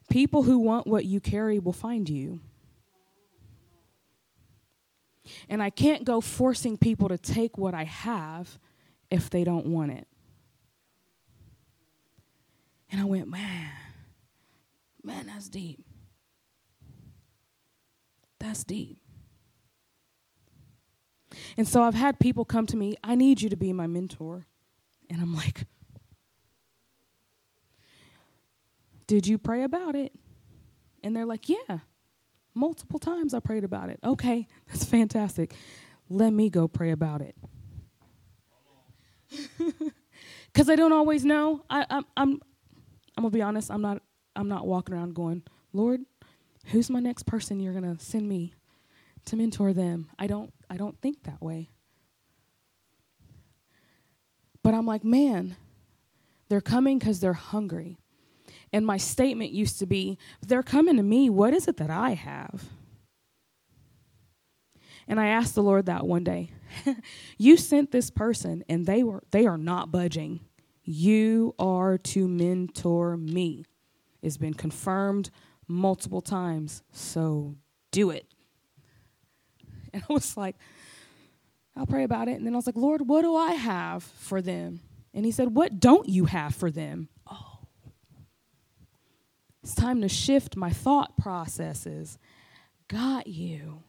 [0.09, 2.39] People who want what you carry will find you.
[5.47, 8.57] And I can't go forcing people to take what I have
[9.11, 10.07] if they don't want it.
[12.91, 13.69] And I went, man,
[15.03, 15.85] man, that's deep.
[18.39, 18.97] That's deep.
[21.57, 24.47] And so I've had people come to me, I need you to be my mentor.
[25.09, 25.65] And I'm like,
[29.07, 30.13] Did you pray about it?
[31.03, 31.79] And they're like, Yeah,
[32.53, 33.99] multiple times I prayed about it.
[34.03, 35.53] Okay, that's fantastic.
[36.09, 37.35] Let me go pray about it.
[40.51, 41.63] Because I don't always know.
[41.69, 42.31] I, I'm, I'm,
[43.15, 43.71] I'm gonna be honest.
[43.71, 44.01] I'm not.
[44.35, 46.01] I'm not walking around going, Lord,
[46.67, 48.53] who's my next person you're going to send me
[49.25, 50.09] to mentor them?
[50.17, 51.69] I don't I don't think that way.
[54.61, 55.55] But I'm like, man,
[56.49, 57.97] they're coming cuz they're hungry.
[58.71, 62.11] And my statement used to be, they're coming to me, what is it that I
[62.11, 62.69] have?
[65.07, 66.51] And I asked the Lord that one day.
[67.37, 70.41] you sent this person and they were they are not budging.
[70.83, 73.65] You are to mentor me.
[74.21, 75.31] It's been confirmed
[75.69, 76.83] multiple times.
[76.91, 77.55] So
[77.91, 78.25] do it.
[79.93, 80.55] And I was like,
[81.75, 82.35] I'll pray about it.
[82.37, 84.81] And then I was like, Lord, what do I have for them?
[85.13, 87.09] And he said, What don't you have for them?
[87.25, 87.59] Oh.
[89.63, 92.17] It's time to shift my thought processes.
[92.87, 93.83] Got you.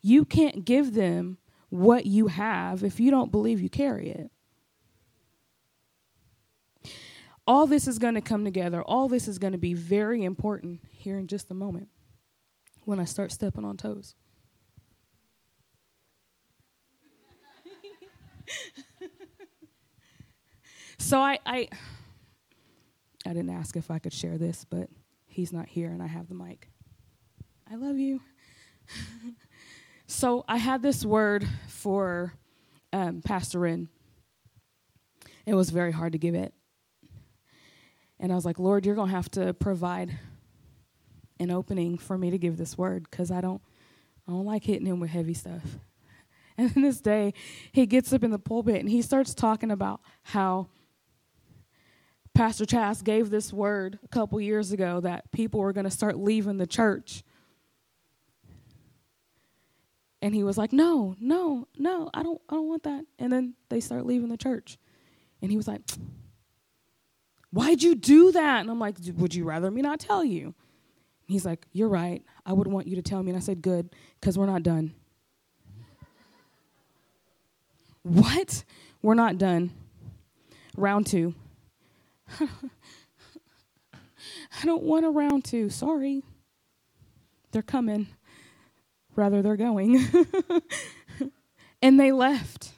[0.00, 4.30] You can't give them what you have if you don't believe you carry it
[7.46, 8.82] all this is going to come together.
[8.82, 11.88] All this is going to be very important here in just a moment
[12.84, 14.14] when I start stepping on toes.
[20.98, 21.68] so I, I
[23.24, 24.88] I didn't ask if I could share this, but
[25.26, 26.70] he's not here and I have the mic.
[27.70, 28.20] I love you.
[30.06, 32.34] so I had this word for
[32.92, 33.88] um, Pastor Ren
[35.44, 36.54] It was very hard to give it.
[38.18, 40.18] And I was like, Lord, you're going to have to provide
[41.38, 43.60] an opening for me to give this word because I don't,
[44.26, 45.62] I don't like hitting him with heavy stuff.
[46.58, 47.34] And then this day,
[47.70, 50.68] he gets up in the pulpit and he starts talking about how
[52.32, 56.16] Pastor Chas gave this word a couple years ago that people were going to start
[56.16, 57.22] leaving the church.
[60.22, 63.54] And he was like, "No, no, no, I don't I don't want that." And then
[63.68, 64.78] they start leaving the church.
[65.42, 65.82] And he was like,
[67.56, 70.54] "Why'd you do that?" And I'm like, "Would you rather me not tell you?"
[71.26, 72.22] He's like, You're right.
[72.44, 73.30] I would want you to tell me.
[73.30, 73.90] And I said, Good,
[74.20, 74.94] because we're not done.
[78.02, 78.64] what?
[79.02, 79.72] We're not done.
[80.76, 81.34] Round two.
[82.40, 82.46] I
[84.64, 85.68] don't want a round two.
[85.68, 86.22] Sorry.
[87.50, 88.06] They're coming.
[89.14, 90.06] Rather, they're going.
[91.82, 92.72] and they left.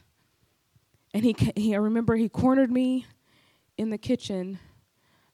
[1.12, 3.06] And he, he, I remember he cornered me
[3.76, 4.58] in the kitchen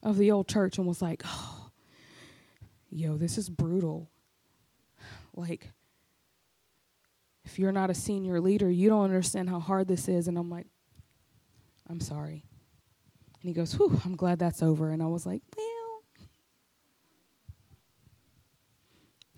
[0.03, 1.69] of the old church and was like, oh,
[2.89, 4.09] yo, this is brutal.
[5.35, 5.71] Like,
[7.43, 10.27] if you're not a senior leader, you don't understand how hard this is.
[10.27, 10.67] And I'm like,
[11.89, 12.45] I'm sorry.
[13.41, 14.89] And he goes, Whew, I'm glad that's over.
[14.89, 16.03] And I was like, Well,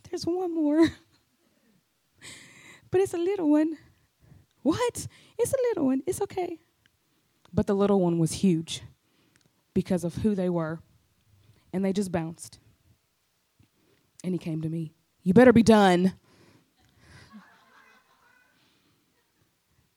[0.10, 0.88] there's one more.
[2.91, 3.78] but it's a little one.
[4.62, 5.08] What?
[5.38, 6.03] It's a little one.
[6.05, 6.60] It's okay.
[7.53, 8.82] But the little one was huge
[9.78, 10.80] because of who they were.
[11.71, 12.57] And they just bounced.
[14.23, 14.95] And he came to me.
[15.21, 16.13] You better be done.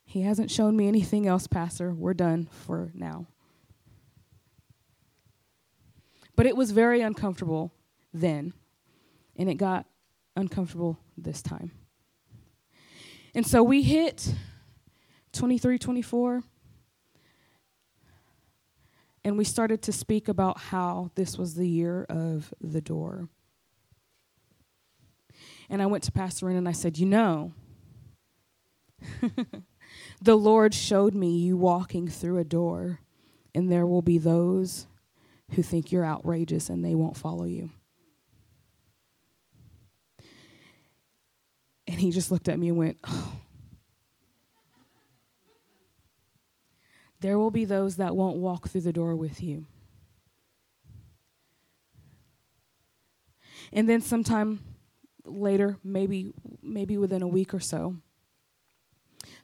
[0.05, 1.95] he hasn't shown me anything else, Pastor.
[1.95, 3.26] We're done for now.
[6.37, 7.72] But it was very uncomfortable
[8.12, 8.53] then,
[9.35, 9.87] and it got
[10.37, 11.72] uncomfortable this time.
[13.35, 14.35] And so we hit
[15.33, 16.43] 23, 24,
[19.25, 23.29] and we started to speak about how this was the year of the door.
[25.68, 27.53] And I went to Pastor Ren and I said, You know,
[30.23, 33.01] the Lord showed me you walking through a door,
[33.55, 34.87] and there will be those
[35.53, 37.71] who think you're outrageous and they won't follow you.
[41.87, 43.33] And he just looked at me and went, Oh.
[47.21, 49.66] There will be those that won't walk through the door with you.
[53.73, 54.61] And then sometime
[55.25, 57.97] later, maybe maybe within a week or so,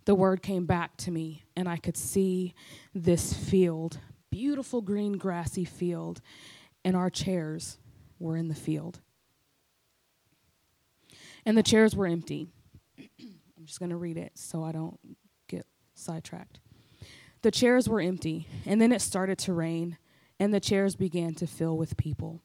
[0.04, 2.54] the word came back to me and I could see
[2.94, 3.98] this field,
[4.30, 6.20] beautiful green grassy field,
[6.84, 7.78] and our chairs
[8.18, 9.00] were in the field.
[11.44, 12.48] And the chairs were empty.
[12.98, 14.98] I'm just going to read it so I don't
[15.48, 16.60] get sidetracked.
[17.42, 19.98] The chairs were empty, and then it started to rain,
[20.40, 22.42] and the chairs began to fill with people.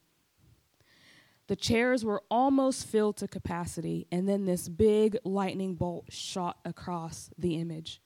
[1.47, 7.29] The chairs were almost filled to capacity, and then this big lightning bolt shot across
[7.37, 8.01] the image.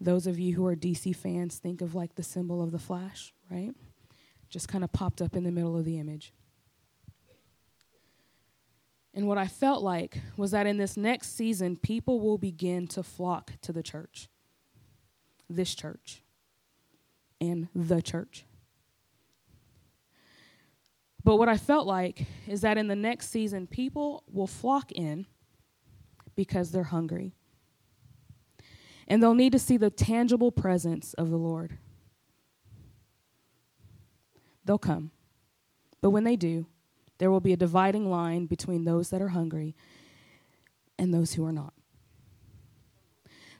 [0.00, 3.34] Those of you who are DC fans think of like the symbol of the flash,
[3.50, 3.72] right?
[4.48, 6.32] Just kind of popped up in the middle of the image.
[9.12, 13.02] And what I felt like was that in this next season, people will begin to
[13.02, 14.28] flock to the church,
[15.48, 16.22] this church,
[17.40, 18.44] and the church.
[21.24, 25.26] But what I felt like is that in the next season, people will flock in
[26.34, 27.34] because they're hungry.
[29.06, 31.78] And they'll need to see the tangible presence of the Lord.
[34.64, 35.10] They'll come.
[36.00, 36.66] But when they do,
[37.18, 39.74] there will be a dividing line between those that are hungry
[40.98, 41.72] and those who are not.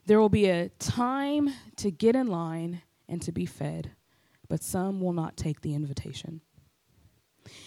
[0.08, 2.80] There will be a time to get in line
[3.10, 3.90] and to be fed,
[4.48, 6.40] but some will not take the invitation.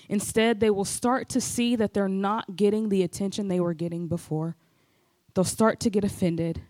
[0.10, 4.08] Instead, they will start to see that they're not getting the attention they were getting
[4.08, 4.56] before.
[5.36, 6.64] They'll start to get offended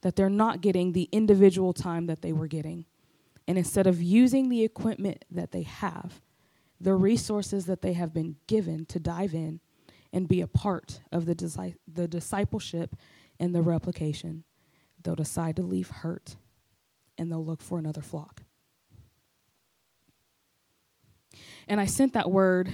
[0.00, 2.86] that they're not getting the individual time that they were getting.
[3.46, 6.22] And instead of using the equipment that they have,
[6.80, 9.60] the resources that they have been given to dive in
[10.10, 12.96] and be a part of the, disi- the discipleship
[13.38, 14.44] and the replication,
[15.08, 16.36] they'll decide to leave hurt
[17.16, 18.42] and they'll look for another flock.
[21.66, 22.68] And I sent that word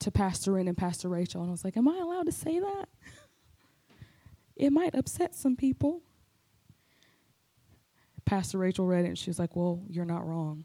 [0.00, 2.58] to Pastor Ren and Pastor Rachel, and I was like, Am I allowed to say
[2.58, 2.88] that?
[4.56, 6.02] It might upset some people.
[8.24, 10.64] Pastor Rachel read it, and she was like, Well, you're not wrong.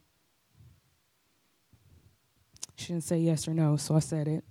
[2.78, 4.44] She didn't say yes or no, so I said it.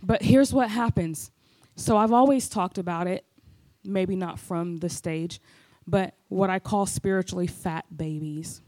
[0.00, 1.32] But here's what happens.
[1.78, 3.24] So I've always talked about it
[3.84, 5.40] maybe not from the stage,
[5.86, 8.60] but what I call spiritually fat babies.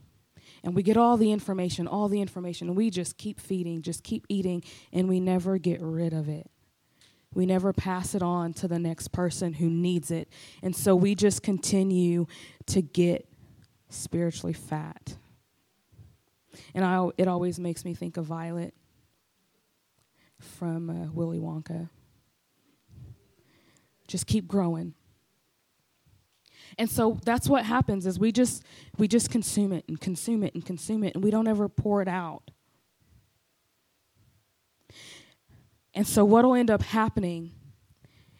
[0.63, 4.03] And we get all the information, all the information, and we just keep feeding, just
[4.03, 6.49] keep eating, and we never get rid of it.
[7.33, 10.29] We never pass it on to the next person who needs it.
[10.63, 12.27] And so we just continue
[12.67, 13.27] to get
[13.89, 15.17] spiritually fat.
[16.73, 18.73] And I, it always makes me think of Violet
[20.39, 21.89] from uh, Willy Wonka.
[24.11, 24.93] Just keep growing.
[26.77, 28.61] And so that's what happens is we just
[28.97, 32.01] we just consume it and consume it and consume it and we don't ever pour
[32.01, 32.51] it out.
[35.93, 37.51] And so what'll end up happening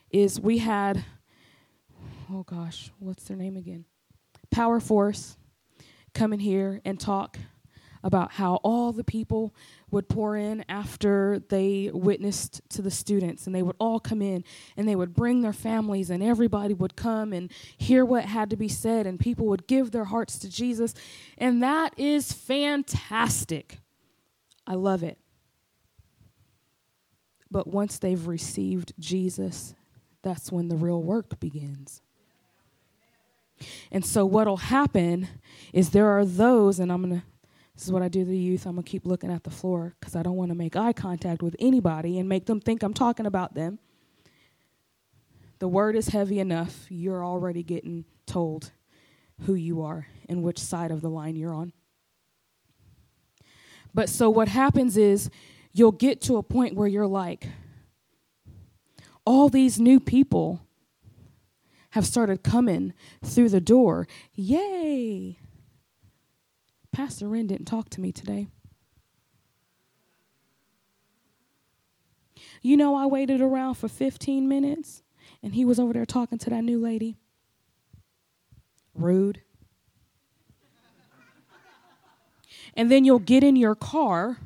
[0.09, 1.05] is we had
[2.29, 3.85] oh gosh, what's their name again?
[4.49, 5.37] Power Force
[6.13, 7.37] come in here and talk
[8.03, 9.53] about how all the people
[9.91, 14.43] would pour in after they witnessed to the students and they would all come in
[14.75, 18.55] and they would bring their families and everybody would come and hear what had to
[18.55, 20.93] be said and people would give their hearts to Jesus
[21.37, 23.79] and that is fantastic.
[24.65, 25.17] I love it.
[27.51, 29.75] But once they've received Jesus,
[30.21, 32.01] that's when the real work begins.
[33.91, 35.27] And so, what'll happen
[35.73, 37.25] is there are those, and I'm going to
[37.81, 38.67] this is what I do to the youth.
[38.67, 40.93] I'm going to keep looking at the floor because I don't want to make eye
[40.93, 43.79] contact with anybody and make them think I'm talking about them.
[45.57, 46.85] The word is heavy enough.
[46.89, 48.71] You're already getting told
[49.47, 51.73] who you are and which side of the line you're on.
[53.95, 55.31] But so what happens is
[55.73, 57.47] you'll get to a point where you're like,
[59.25, 60.61] all these new people
[61.89, 64.07] have started coming through the door.
[64.35, 65.39] Yay!
[66.91, 68.47] Pastor Ren didn't talk to me today.
[72.61, 75.01] You know, I waited around for 15 minutes
[75.41, 77.17] and he was over there talking to that new lady.
[78.93, 79.41] Rude.
[82.75, 84.37] and then you'll get in your car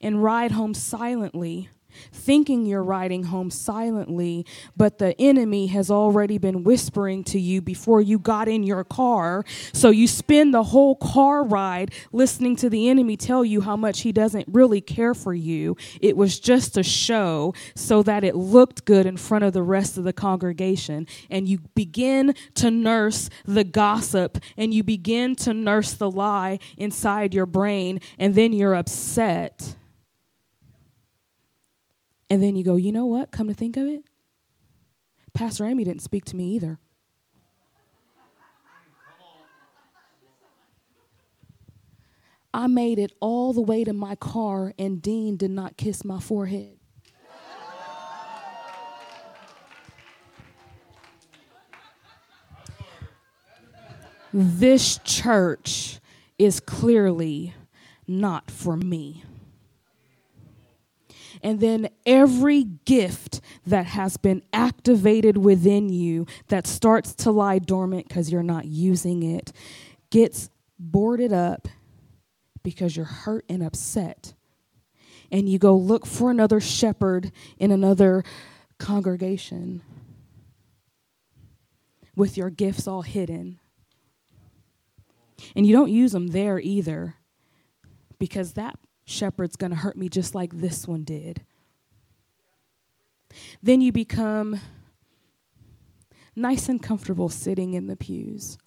[0.00, 1.68] and ride home silently
[2.12, 8.00] thinking you're riding home silently, but the enemy has already been whispering to you before
[8.00, 9.44] you got in your car.
[9.72, 14.00] So you spend the whole car ride listening to the enemy tell you how much
[14.00, 15.76] he doesn't really care for you.
[16.00, 19.98] It was just a show so that it looked good in front of the rest
[19.98, 21.06] of the congregation.
[21.30, 27.34] And you begin to nurse the gossip and you begin to nurse the lie inside
[27.34, 29.76] your brain, and then you're upset
[32.32, 33.30] and then you go, you know what?
[33.30, 34.04] Come to think of it,
[35.34, 36.78] Pastor Amy didn't speak to me either.
[42.54, 46.20] I made it all the way to my car, and Dean did not kiss my
[46.20, 46.78] forehead.
[54.32, 56.00] this church
[56.38, 57.52] is clearly
[58.08, 59.22] not for me.
[61.42, 68.08] And then every gift that has been activated within you that starts to lie dormant
[68.08, 69.52] because you're not using it
[70.10, 71.68] gets boarded up
[72.62, 74.34] because you're hurt and upset.
[75.32, 78.22] And you go look for another shepherd in another
[78.78, 79.82] congregation
[82.14, 83.58] with your gifts all hidden.
[85.56, 87.16] And you don't use them there either
[88.18, 91.42] because that shepherd's going to hurt me just like this one did.
[93.62, 94.60] Then you become
[96.36, 98.58] nice and comfortable sitting in the pews,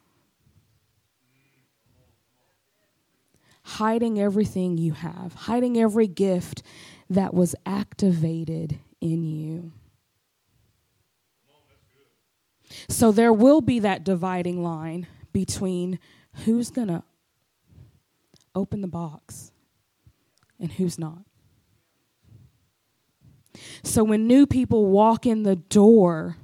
[3.63, 6.63] hiding everything you have, hiding every gift
[7.09, 9.71] that was activated in you.
[12.89, 15.99] So there will be that dividing line between
[16.45, 17.03] who's going to
[18.55, 19.51] open the box
[20.59, 21.23] and who's not.
[23.83, 26.37] So when new people walk in the door,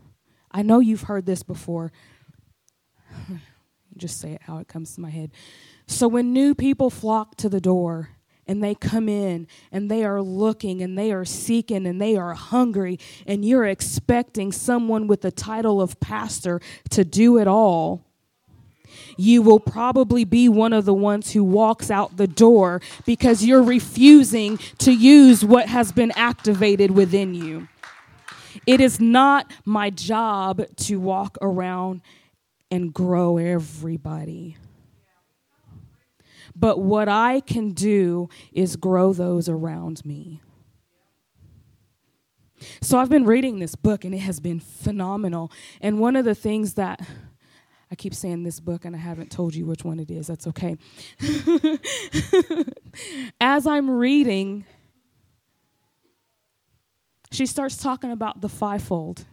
[0.51, 1.91] I know you've heard this before.
[3.97, 5.31] Just say it how it comes to my head.
[5.87, 8.09] So when new people flock to the door
[8.47, 12.33] and they come in and they are looking and they are seeking and they are
[12.33, 18.10] hungry, and you're expecting someone with the title of pastor to do it all
[19.17, 23.63] you will probably be one of the ones who walks out the door because you're
[23.63, 27.67] refusing to use what has been activated within you.
[28.67, 32.01] It is not my job to walk around
[32.69, 34.57] and grow everybody.
[36.55, 40.41] But what I can do is grow those around me.
[42.81, 45.51] So I've been reading this book and it has been phenomenal.
[45.79, 47.01] And one of the things that
[47.91, 50.27] I keep saying this book and I haven't told you which one it is.
[50.27, 50.77] That's okay.
[53.41, 54.63] As I'm reading,
[57.31, 59.25] she starts talking about the fivefold.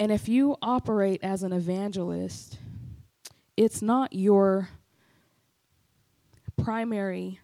[0.00, 2.58] And if you operate as an evangelist,
[3.56, 4.70] it's not your
[6.56, 7.38] primary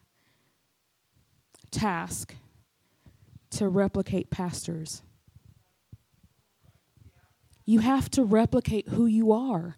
[1.70, 2.34] task
[3.50, 5.02] to replicate pastors.
[7.66, 9.76] You have to replicate who you are.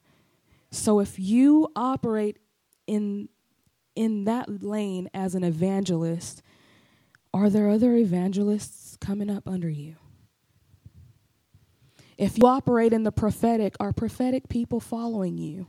[0.70, 2.38] So if you operate
[2.86, 3.28] in
[3.96, 6.40] in that lane as an evangelist,
[7.34, 9.96] are there other evangelists coming up under you?
[12.16, 15.66] If you operate in the prophetic, are prophetic people following you?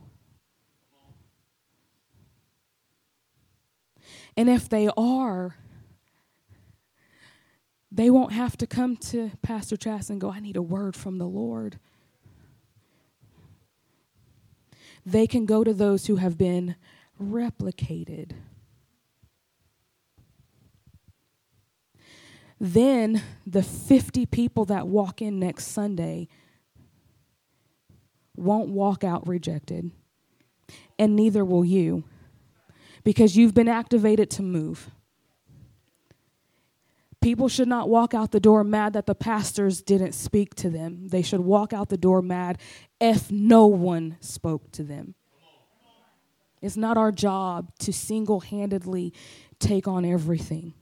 [4.36, 5.56] And if they are,
[7.90, 11.18] they won't have to come to Pastor Chas and go, I need a word from
[11.18, 11.78] the Lord.
[15.10, 16.76] They can go to those who have been
[17.20, 18.32] replicated.
[22.60, 26.28] Then the 50 people that walk in next Sunday
[28.36, 29.90] won't walk out rejected,
[30.98, 32.04] and neither will you
[33.02, 34.90] because you've been activated to move.
[37.20, 41.08] People should not walk out the door mad that the pastors didn't speak to them.
[41.08, 42.58] They should walk out the door mad
[42.98, 45.14] if no one spoke to them.
[46.62, 49.12] It's not our job to single handedly
[49.58, 50.74] take on everything.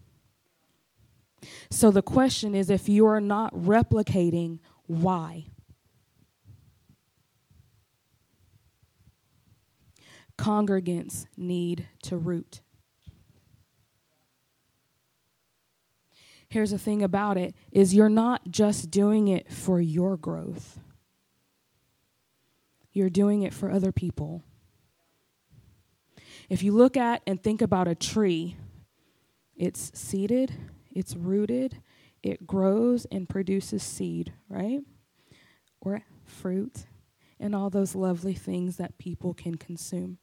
[1.70, 5.46] So the question is if you are not replicating, why?
[10.36, 12.60] Congregants need to root.
[16.48, 20.80] Here's the thing about it is you're not just doing it for your growth.
[22.92, 24.42] You're doing it for other people.
[26.48, 28.56] If you look at and think about a tree,
[29.54, 30.54] it's seeded,
[30.90, 31.82] it's rooted,
[32.22, 34.80] it grows and produces seed, right?
[35.80, 36.86] Or fruit
[37.38, 40.18] and all those lovely things that people can consume.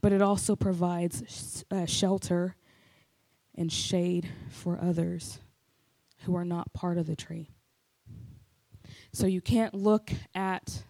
[0.00, 2.56] But it also provides uh, shelter
[3.58, 5.40] and shade for others
[6.24, 7.50] who are not part of the tree.
[9.12, 10.84] So you can't look at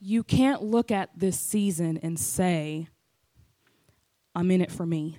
[0.00, 2.88] you can't look at this season and say
[4.34, 5.18] I'm in it for me.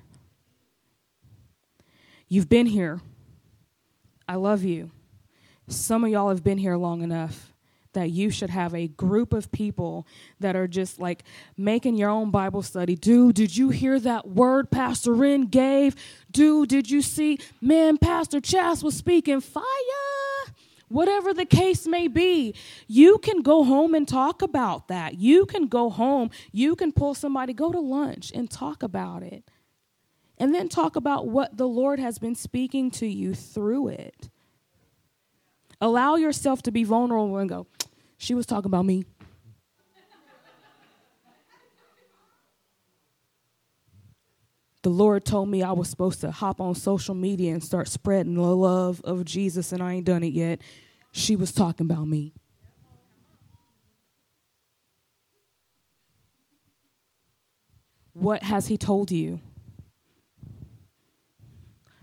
[2.30, 3.02] You've been here.
[4.28, 4.92] I love you.
[5.68, 7.54] Some of y'all have been here long enough
[7.94, 10.06] that you should have a group of people
[10.40, 11.24] that are just like
[11.58, 12.96] making your own Bible study.
[12.96, 15.96] Dude, did you hear that word Pastor Ren gave?
[16.32, 17.40] Dude, did you see?
[17.62, 19.64] Man, Pastor Chas was speaking fire.
[20.88, 22.56] Whatever the case may be,
[22.88, 25.16] you can go home and talk about that.
[25.20, 29.44] You can go home, you can pull somebody, go to lunch and talk about it.
[30.40, 34.30] And then talk about what the Lord has been speaking to you through it.
[35.82, 37.68] Allow yourself to be vulnerable and go,
[38.20, 39.06] she was talking about me.
[44.82, 48.36] the Lord told me I was supposed to hop on social media and start spreading
[48.36, 50.62] the love of Jesus, and I ain't done it yet.
[51.12, 52.34] She was talking about me.
[58.14, 59.42] What has He told you?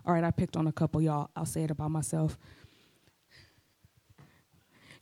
[0.05, 1.31] All right, I picked on a couple, y'all.
[1.35, 2.39] I'll say it about myself.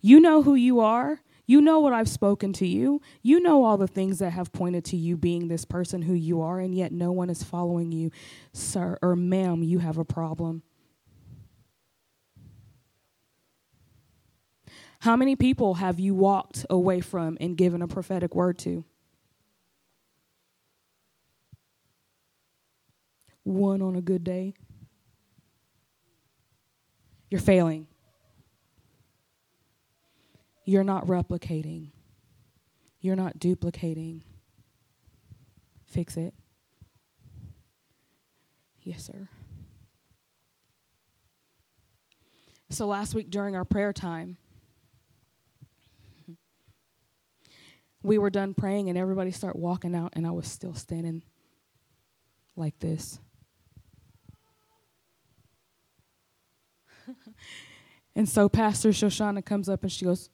[0.04, 1.22] You know who you are.
[1.46, 3.00] You know what I've spoken to you.
[3.22, 6.42] You know all the things that have pointed to you being this person who you
[6.42, 8.10] are, and yet no one is following you.
[8.52, 10.62] Sir or ma'am, you have a problem.
[15.00, 18.84] How many people have you walked away from and given a prophetic word to?
[23.42, 24.52] One on a good day.
[27.30, 27.86] You're failing.
[30.64, 31.90] You're not replicating,
[33.00, 34.22] you're not duplicating.
[35.86, 36.34] Fix it.
[38.82, 39.28] Yes, sir.
[42.70, 44.36] So last week during our prayer time,
[48.02, 51.22] we were done praying and everybody started walking out, and I was still standing
[52.56, 53.18] like this.
[58.16, 60.28] and so Pastor Shoshana comes up and she goes,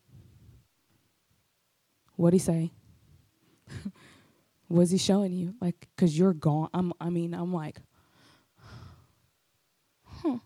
[2.21, 2.71] What'd he say?
[4.69, 5.55] Was he showing you?
[5.59, 6.69] Like, because you're gone.
[6.75, 7.81] I'm, I mean, I'm like,
[10.05, 10.37] huh.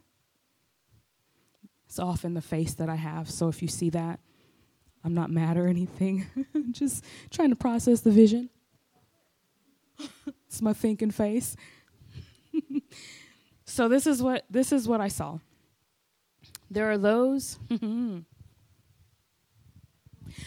[1.86, 3.28] It's off in the face that I have.
[3.28, 4.20] So if you see that,
[5.02, 6.26] I'm not mad or anything.
[6.70, 8.50] Just trying to process the vision.
[10.46, 11.56] it's my thinking face.
[13.64, 15.38] so this is what this is what I saw.
[16.70, 18.20] There are those hmm,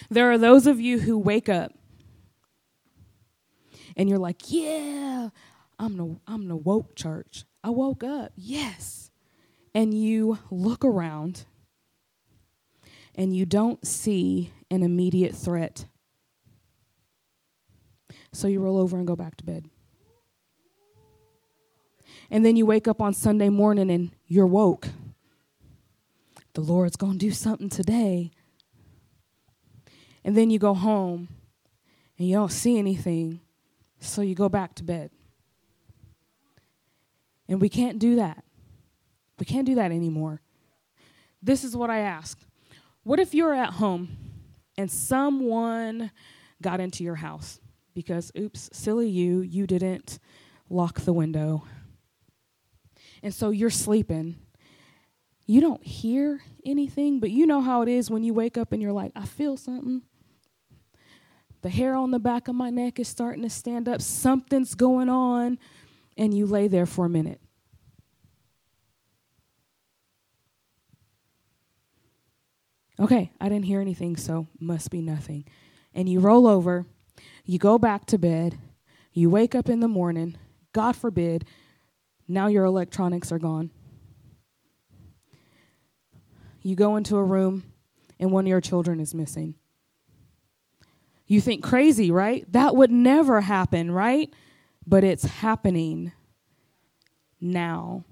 [0.10, 1.74] There are those of you who wake up
[3.96, 5.30] and you're like, "Yeah,
[5.80, 7.46] I'm the I'm the woke church.
[7.64, 8.32] I woke up.
[8.36, 9.12] Yes."
[9.74, 11.46] And you look around
[13.16, 15.86] and you don't see an immediate threat.
[18.32, 19.70] So you roll over and go back to bed.
[22.30, 24.90] And then you wake up on Sunday morning and you're woke.
[26.54, 28.32] The Lord's going to do something today.
[30.28, 31.30] And then you go home
[32.20, 33.40] and you don't see anything.
[34.02, 35.10] So you go back to bed.
[37.48, 38.44] And we can't do that.
[39.40, 40.42] We can't do that anymore.
[41.42, 42.38] This is what I ask
[43.04, 44.18] what if you're at home
[44.78, 46.12] and someone
[46.62, 47.62] got into your house
[47.94, 50.20] because, oops, silly you, you didn't
[50.70, 51.64] lock the window.
[53.24, 54.36] And so you're sleeping.
[55.46, 58.82] You don't hear anything, but you know how it is when you wake up and
[58.82, 60.02] you're like, I feel something.
[61.62, 64.02] The hair on the back of my neck is starting to stand up.
[64.02, 65.58] Something's going on.
[66.18, 67.40] And you lay there for a minute.
[73.00, 75.46] Okay, I didn't hear anything, so must be nothing.
[75.94, 76.88] And you roll over,
[77.46, 78.58] you go back to bed,
[79.14, 80.36] you wake up in the morning,
[80.74, 81.46] God forbid,
[82.28, 83.70] now your electronics are gone.
[86.64, 87.64] You go into a room
[88.20, 89.56] and one of your children is missing.
[91.28, 92.52] You think crazy, right?
[92.52, 94.34] That would never happen, right?
[94.86, 96.14] But it's happening
[97.42, 98.06] now.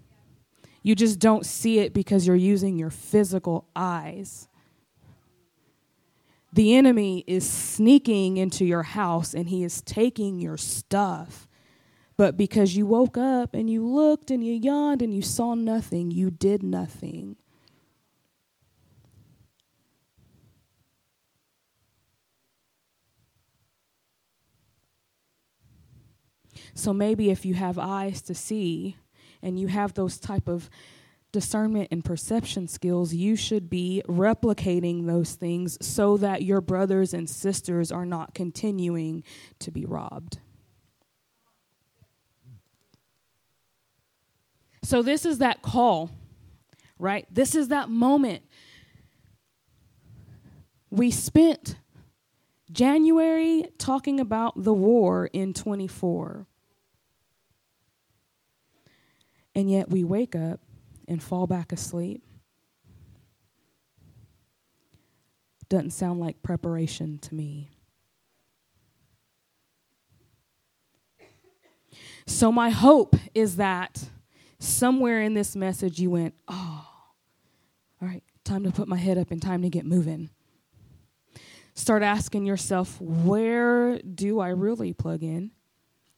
[0.83, 4.47] You just don't see it because you're using your physical eyes
[6.55, 11.49] the enemy is sneaking into your house and he is taking your stuff.
[12.15, 16.11] But because you woke up and you looked and you yawned and you saw nothing,
[16.11, 17.35] you did nothing.
[26.75, 28.97] So maybe if you have eyes to see
[29.41, 30.69] and you have those type of
[31.31, 37.29] discernment and perception skills, you should be replicating those things so that your brothers and
[37.29, 39.23] sisters are not continuing
[39.59, 40.39] to be robbed.
[44.83, 46.11] So, this is that call,
[46.99, 47.25] right?
[47.31, 48.43] This is that moment.
[50.91, 51.75] We spent
[52.71, 56.47] January talking about the war in 24.
[59.55, 60.59] And yet we wake up
[61.07, 62.21] and fall back asleep
[65.69, 67.71] doesn't sound like preparation to me.
[72.27, 74.09] So, my hope is that
[74.59, 76.87] somewhere in this message you went, oh,
[78.01, 80.29] all right, time to put my head up and time to get moving.
[81.75, 85.51] Start asking yourself, where do I really plug in?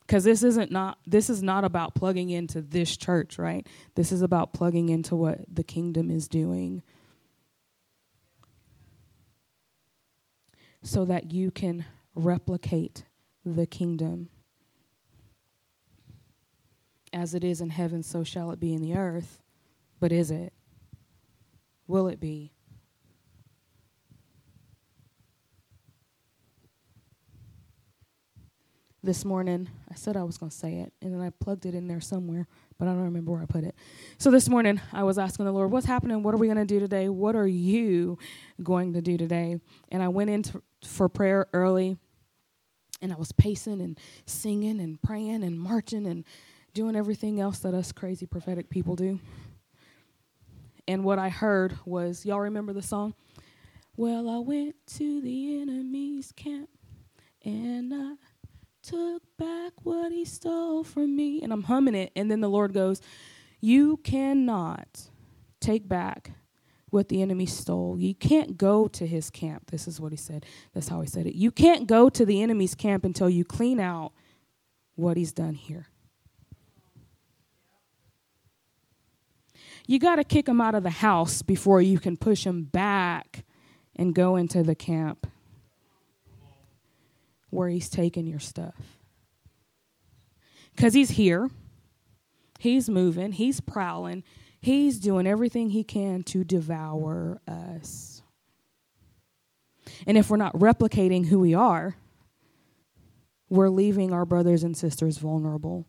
[0.08, 3.66] Because this isn't not this is not about plugging into this church right?
[3.94, 6.82] This is about plugging into what the kingdom is doing.
[10.82, 11.84] So that you can
[12.14, 13.04] replicate
[13.44, 14.30] the kingdom.
[17.12, 19.42] As it is in heaven so shall it be in the earth.
[20.00, 20.54] But is it?
[21.86, 22.52] Will it be
[29.08, 29.70] this morning.
[29.90, 31.98] I said I was going to say it, and then I plugged it in there
[31.98, 32.46] somewhere,
[32.78, 33.74] but I don't remember where I put it.
[34.18, 36.22] So this morning, I was asking the Lord, What's happening?
[36.22, 37.08] What are we going to do today?
[37.08, 38.18] What are you
[38.62, 39.60] going to do today?
[39.90, 40.44] And I went in
[40.84, 41.96] for prayer early,
[43.00, 46.22] and I was pacing and singing and praying and marching and
[46.74, 49.20] doing everything else that us crazy prophetic people do.
[50.86, 53.14] And what I heard was, Y'all remember the song?
[53.96, 56.68] Well, I went to the enemy's camp
[57.42, 58.14] and I
[58.88, 61.42] took back what he stole from me.
[61.42, 62.10] And I'm humming it.
[62.16, 63.00] And then the Lord goes,
[63.60, 65.10] You cannot
[65.60, 66.32] take back
[66.90, 67.98] what the enemy stole.
[67.98, 69.70] You can't go to his camp.
[69.70, 70.46] This is what he said.
[70.72, 71.34] That's how he said it.
[71.34, 74.12] You can't go to the enemy's camp until you clean out
[74.94, 75.88] what he's done here.
[79.86, 83.44] You got to kick him out of the house before you can push him back
[83.96, 85.26] and go into the camp
[87.50, 88.74] where he's taking your stuff.
[90.74, 91.50] Because he's here,
[92.58, 94.22] he's moving, he's prowling,
[94.60, 98.22] he's doing everything he can to devour us.
[100.06, 101.96] And if we're not replicating who we are,
[103.48, 105.86] we're leaving our brothers and sisters vulnerable.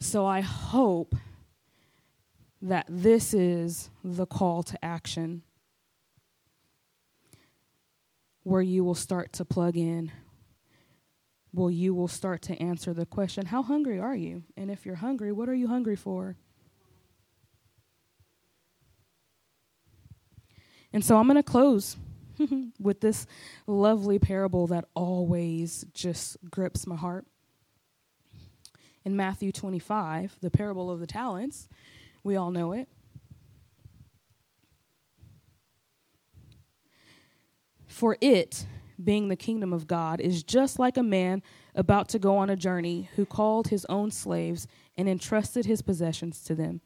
[0.00, 1.14] So I hope
[2.62, 5.42] that this is the call to action
[8.46, 10.12] where you will start to plug in.
[11.52, 14.44] Well, you will start to answer the question, How hungry are you?
[14.56, 16.36] And if you're hungry, what are you hungry for?
[20.92, 21.96] And so I'm going to close
[22.78, 23.26] with this
[23.66, 27.26] lovely parable that always just grips my heart.
[29.04, 31.68] In Matthew 25, the parable of the talents,
[32.22, 32.88] we all know it.
[37.96, 38.66] For it,
[39.02, 41.42] being the kingdom of God, is just like a man
[41.74, 44.66] about to go on a journey who called his own slaves
[44.98, 46.82] and entrusted his possessions to them.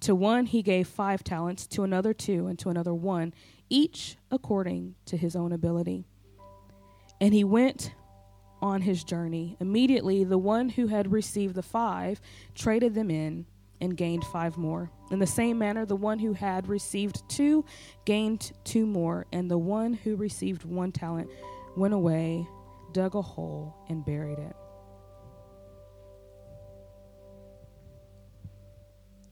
[0.00, 3.34] To one he gave five talents, to another two, and to another one,
[3.68, 6.06] each according to his own ability.
[7.20, 7.92] And he went
[8.62, 9.58] on his journey.
[9.60, 12.22] Immediately, the one who had received the five
[12.54, 13.44] traded them in
[13.84, 14.90] and gained five more.
[15.10, 17.64] In the same manner, the one who had received two
[18.06, 21.28] gained two more, and the one who received one talent
[21.76, 22.48] went away,
[22.92, 24.56] dug a hole, and buried it.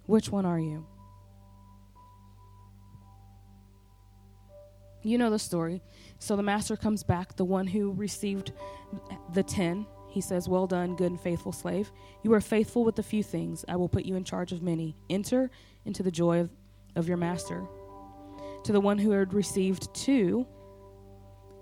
[0.05, 0.87] Which one are you?
[5.03, 5.83] You know the story.
[6.19, 8.53] So the master comes back, the one who received
[9.33, 11.91] the ten he says, Well done, good and faithful slave.
[12.23, 13.65] You are faithful with a few things.
[13.67, 14.95] I will put you in charge of many.
[15.09, 15.51] Enter
[15.87, 16.51] into the joy of,
[16.97, 17.65] of your master.
[18.65, 20.47] To the one who had received two,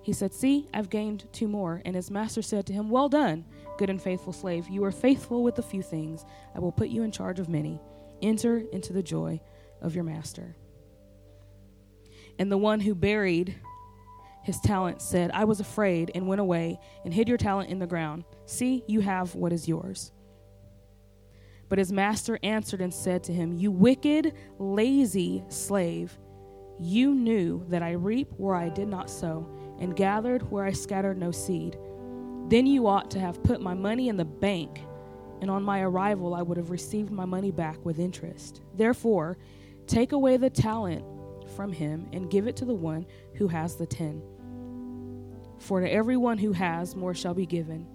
[0.03, 1.81] he said, See, I've gained two more.
[1.85, 3.45] And his master said to him, Well done,
[3.79, 4.69] good and faithful slave.
[4.69, 6.25] You are faithful with a few things.
[6.53, 7.81] I will put you in charge of many.
[8.21, 9.41] Enter into the joy
[9.81, 10.57] of your master.
[12.41, 13.55] And the one who buried
[14.51, 17.87] his talent said, I was afraid and went away and hid your talent in the
[17.87, 18.25] ground.
[18.47, 20.11] See, you have what is yours.
[21.69, 26.19] But his master answered and said to him, You wicked, lazy slave,
[26.81, 29.49] you knew that I reap where I did not sow,
[29.79, 31.79] and gathered where I scattered no seed.
[32.49, 34.81] Then you ought to have put my money in the bank,
[35.41, 38.63] and on my arrival I would have received my money back with interest.
[38.75, 39.39] Therefore,
[39.87, 41.05] take away the talent
[41.55, 44.21] from him and give it to the one who has the ten.
[45.61, 47.87] For to everyone who has, more shall be given,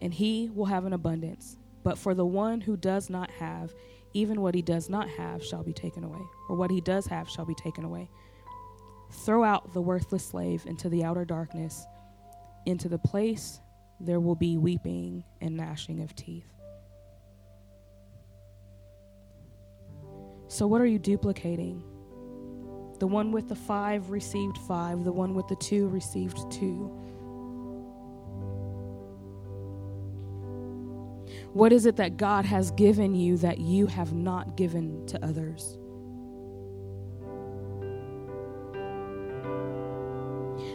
[0.00, 1.58] and he will have an abundance.
[1.84, 3.74] But for the one who does not have,
[4.14, 7.28] even what he does not have shall be taken away, or what he does have
[7.28, 8.08] shall be taken away.
[9.10, 11.86] Throw out the worthless slave into the outer darkness,
[12.64, 13.60] into the place
[14.00, 16.50] there will be weeping and gnashing of teeth.
[20.48, 21.82] So, what are you duplicating?
[22.98, 26.90] The one with the five received five, the one with the two received two.
[31.52, 35.78] What is it that God has given you that you have not given to others?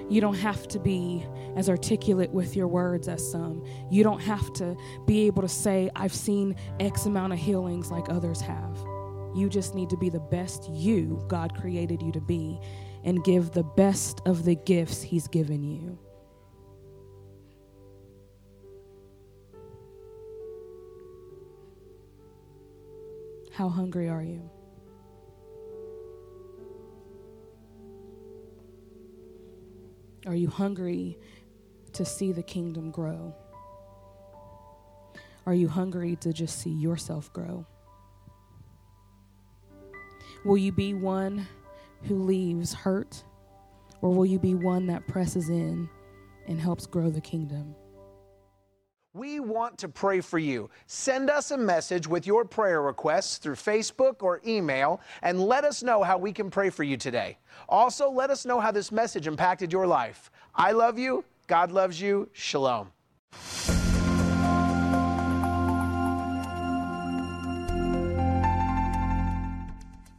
[0.10, 3.64] You don't have to be as articulate with your words as some.
[3.92, 8.10] You don't have to be able to say, I've seen X amount of healings like
[8.10, 8.78] others have.
[9.36, 12.60] You just need to be the best you God created you to be
[13.04, 15.98] and give the best of the gifts He's given you.
[23.52, 24.50] How hungry are you?
[30.26, 31.18] Are you hungry
[31.94, 33.36] to see the kingdom grow?
[35.46, 37.68] Are you hungry to just see yourself grow?
[40.44, 41.48] Will you be one
[42.04, 43.24] who leaves hurt,
[44.02, 45.90] or will you be one that presses in
[46.48, 47.74] and helps grow the kingdom?
[49.14, 50.70] We want to pray for you.
[50.88, 55.84] Send us a message with your prayer requests through Facebook or email and let us
[55.84, 57.38] know how we can pray for you today.
[57.70, 60.32] Also, let us know how this message impacted your life.
[60.56, 61.24] I love you.
[61.48, 62.28] God loves you.
[62.34, 62.92] Shalom.